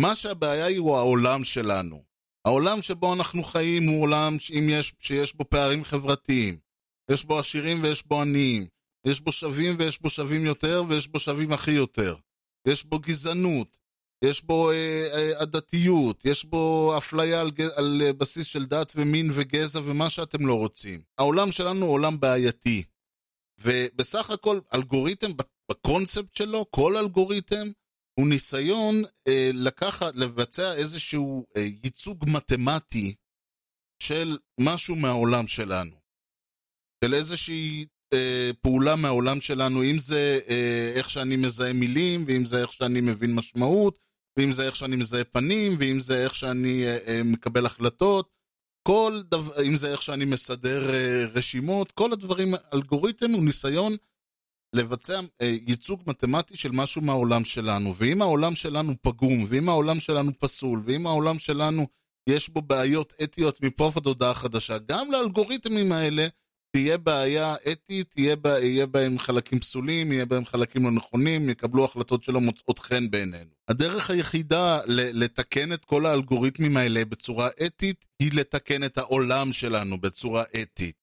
[0.00, 2.02] מה שהבעיה היא הוא העולם שלנו.
[2.44, 6.58] העולם שבו אנחנו חיים הוא עולם שאם יש, שיש בו פערים חברתיים.
[7.10, 8.66] יש בו עשירים ויש בו עניים.
[9.06, 12.16] יש בו שווים ויש בו שווים יותר ויש בו שווים הכי יותר.
[12.68, 13.83] יש בו גזענות.
[14.24, 16.10] יש בו אה, אה.
[16.24, 21.02] יש בו אפליה על, על אה, בסיס של דת ומין וגזע ומה שאתם לא רוצים.
[21.18, 22.84] העולם שלנו הוא עולם בעייתי.
[23.60, 25.30] ובסך הכל אלגוריתם
[25.70, 27.66] בקונספט שלו, כל אלגוריתם,
[28.14, 33.14] הוא ניסיון אה, לקחת, לבצע איזשהו אה, ייצוג מתמטי
[34.02, 35.96] של משהו מהעולם שלנו.
[37.04, 42.62] של איזושהי אה, פעולה מהעולם שלנו, אם זה אה, איך שאני מזהה מילים, ואם זה
[42.62, 43.98] איך שאני מבין משמעות,
[44.36, 48.34] ואם זה איך שאני מזהה פנים, ואם זה איך שאני אה, אה, מקבל החלטות,
[48.88, 53.96] כל דבר, אם זה איך שאני מסדר אה, רשימות, כל הדברים, אלגוריתם הוא ניסיון
[54.74, 57.94] לבצע ייצוג מתמטי של משהו מהעולם שלנו.
[57.94, 61.86] ואם העולם שלנו פגום, ואם העולם שלנו פסול, ואם העולם שלנו
[62.28, 66.26] יש בו בעיות אתיות מפה ועד הודעה חדשה, גם לאלגוריתמים האלה
[66.74, 71.84] תהיה בעיה אתית, יהיה, בה, יהיה בהם חלקים פסולים, יהיה בהם חלקים לא נכונים, יקבלו
[71.84, 73.50] החלטות שלא מוצאות חן בעינינו.
[73.68, 80.44] הדרך היחידה לתקן את כל האלגוריתמים האלה בצורה אתית, היא לתקן את העולם שלנו בצורה
[80.62, 80.96] אתית.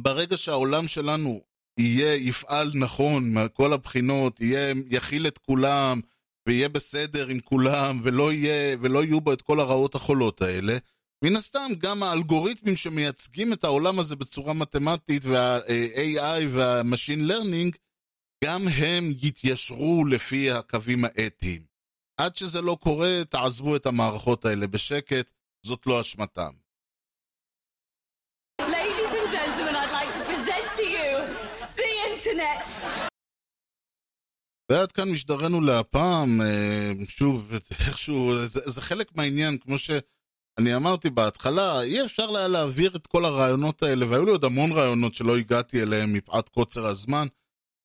[0.00, 1.40] ברגע שהעולם שלנו
[1.78, 6.00] יהיה, יפעל נכון מכל הבחינות, יהיה, יכיל את כולם,
[6.48, 10.78] ויהיה בסדר עם כולם, ולא, יהיה, ולא יהיו בו את כל הרעות החולות האלה,
[11.24, 17.76] מן הסתם גם האלגוריתמים שמייצגים את העולם הזה בצורה מתמטית, וה-AI וה-Machine Learning,
[18.44, 21.62] גם הם יתיישרו לפי הקווים האתיים.
[22.20, 25.32] עד שזה לא קורה, תעזבו את המערכות האלה בשקט,
[25.66, 26.50] זאת לא אשמתם.
[34.70, 37.52] ועד כאן משדרנו להפעם, אה, שוב,
[37.86, 39.78] איכשהו, זה, זה חלק מהעניין, כמו
[40.60, 44.72] שאני אמרתי בהתחלה, אי אפשר היה להעביר את כל הרעיונות האלה, והיו לי עוד המון
[44.72, 47.26] רעיונות שלא הגעתי אליהם מפאת קוצר הזמן,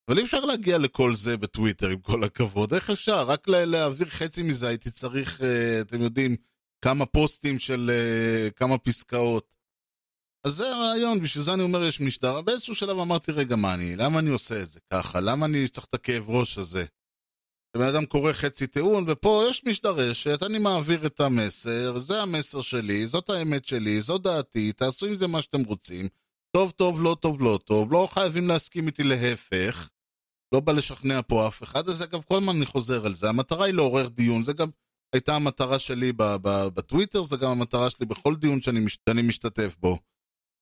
[0.09, 2.73] אבל אי אפשר להגיע לכל זה בטוויטר, עם כל הכבוד.
[2.73, 3.25] איך אפשר?
[3.27, 6.35] רק להעביר חצי מזה הייתי צריך, אה, אתם יודעים,
[6.81, 9.53] כמה פוסטים של אה, כמה פסקאות.
[10.43, 12.41] אז זה הרעיון, בשביל זה אני אומר יש משטר.
[12.41, 15.19] באיזשהו שלב אמרתי, רגע, מה אני, למה אני עושה את זה ככה?
[15.19, 16.85] למה אני צריך את הכאב ראש הזה?
[17.73, 23.07] בן אדם קורא חצי טיעון, ופה יש משדרשת, אני מעביר את המסר, זה המסר שלי,
[23.07, 26.07] זאת האמת שלי, זאת דעתי, תעשו עם זה מה שאתם רוצים.
[26.51, 29.89] טוב, טוב, לא טוב, לא טוב, לא חייבים להסכים איתי להפך.
[30.53, 33.29] לא בא לשכנע פה אף אחד, אז אגב, כל הזמן אני חוזר על זה.
[33.29, 34.69] המטרה היא לעורר דיון, זה גם
[35.13, 36.11] הייתה המטרה שלי
[36.73, 39.99] בטוויטר, זה גם המטרה שלי בכל דיון שאני, שאני משתתף בו.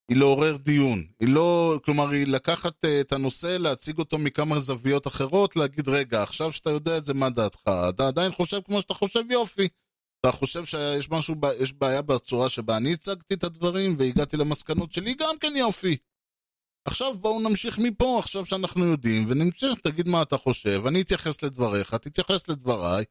[0.09, 1.03] היא לעורר דיון.
[1.19, 6.23] היא לא, כלומר, היא לקחת uh, את הנושא, להציג אותו מכמה זוויות אחרות, להגיד, רגע,
[6.23, 7.61] עכשיו שאתה יודע את זה, מה דעתך?
[7.89, 9.67] אתה עדיין חושב כמו שאתה חושב, יופי.
[10.19, 15.13] אתה חושב שיש משהו, יש בעיה בצורה שבה אני הצגתי את הדברים, והגעתי למסקנות שלי,
[15.13, 15.97] גם כן יופי.
[16.87, 21.93] עכשיו בואו נמשיך מפה, עכשיו שאנחנו יודעים, ונמשך, תגיד מה אתה חושב, אני אתייחס לדבריך,
[21.93, 23.05] תתייחס לדבריי,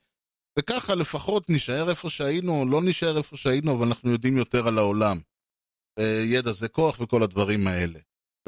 [0.58, 5.20] וככה לפחות נישאר איפה שהיינו, לא נישאר איפה שהיינו, אבל אנחנו יודעים יותר על העולם.
[5.98, 7.98] אה, ידע זה כוח וכל הדברים האלה.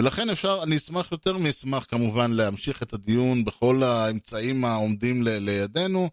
[0.01, 6.11] ולכן אפשר, אני אשמח יותר מאשמח כמובן להמשיך את הדיון בכל האמצעים העומדים ל- לידינו,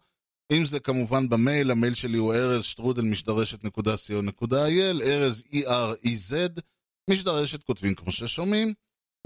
[0.52, 6.62] אם זה כמובן במייל, המייל שלי הוא ארז שטרודל משדרשת.co.il, ארז E-R-E-Z,
[7.10, 8.74] משדרשת כותבים כמו ששומעים.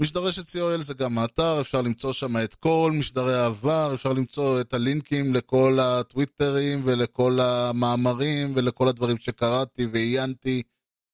[0.02, 4.74] משדרשת co.il זה גם האתר, אפשר למצוא שם את כל משדרי העבר, אפשר למצוא את
[4.74, 10.62] הלינקים לכל הטוויטרים ולכל המאמרים ולכל הדברים שקראתי ועיינתי.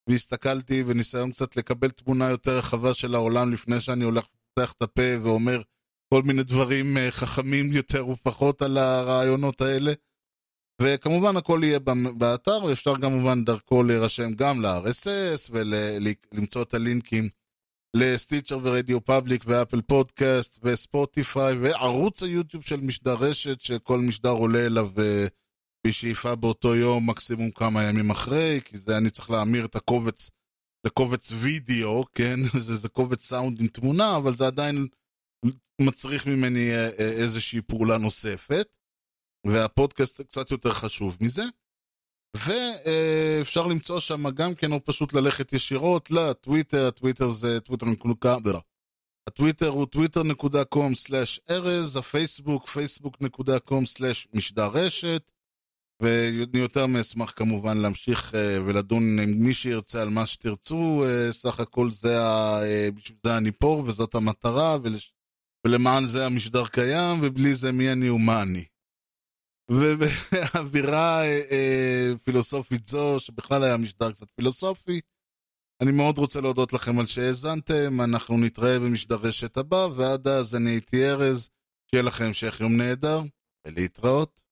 [0.09, 4.25] והסתכלתי וניסיון קצת לקבל תמונה יותר רחבה של העולם לפני שאני הולך
[4.59, 5.63] לפתח את הפה ואומר
[6.15, 9.93] כל מיני דברים אה, חכמים יותר ופחות על הרעיונות האלה.
[10.83, 11.79] וכמובן הכל יהיה
[12.19, 17.29] באתר, ואפשר כמובן דרכו להירשם גם ל-RSS ולמצוא את הלינקים
[17.97, 24.91] לסטיצ'ר ורדיו פאבליק ואפל פודקאסט וספוטיפיי וערוץ היוטיוב של משדר רשת שכל משדר עולה אליו
[24.99, 25.27] אה,
[25.87, 30.31] בשאיפה באותו יום, מקסימום כמה ימים אחרי, כי זה אני צריך להמיר את הקובץ
[30.87, 32.41] לקובץ וידאו, כן?
[32.67, 34.87] זה, זה קובץ סאונד עם תמונה, אבל זה עדיין
[35.81, 38.77] מצריך ממני אה, אה, איזושהי פעולה נוספת,
[39.47, 41.45] והפודקאסט קצת יותר חשוב מזה.
[42.37, 48.37] ואפשר למצוא שם גם כן, או פשוט ללכת ישירות לטוויטר, הטוויטר זה טוויטר נקודה,
[49.29, 55.31] הטוויטר הוא twitter.com/ארז, הפייסבוק, facebook.com/משדר רשת,
[56.01, 58.37] ואני יותר מאשמח כמובן להמשיך uh,
[58.67, 63.37] ולדון עם מי שירצה על מה שתרצו, uh, סך הכל זה, ה, uh, בשביל זה
[63.37, 65.15] אני פה וזאת המטרה, ולש,
[65.67, 68.65] ולמען זה המשדר קיים, ובלי זה מי אני ומה אני.
[69.71, 71.23] ובאווירה
[72.25, 75.01] פילוסופית זו, שבכלל היה משדר קצת פילוסופי,
[75.83, 80.71] אני מאוד רוצה להודות לכם על שהאזנתם, אנחנו נתראה במשדר רשת הבא, ועד אז אני
[80.71, 81.49] הייתי ארז,
[81.91, 83.23] שיהיה לכם המשך יום נהדר,
[83.67, 84.44] ולהתראות.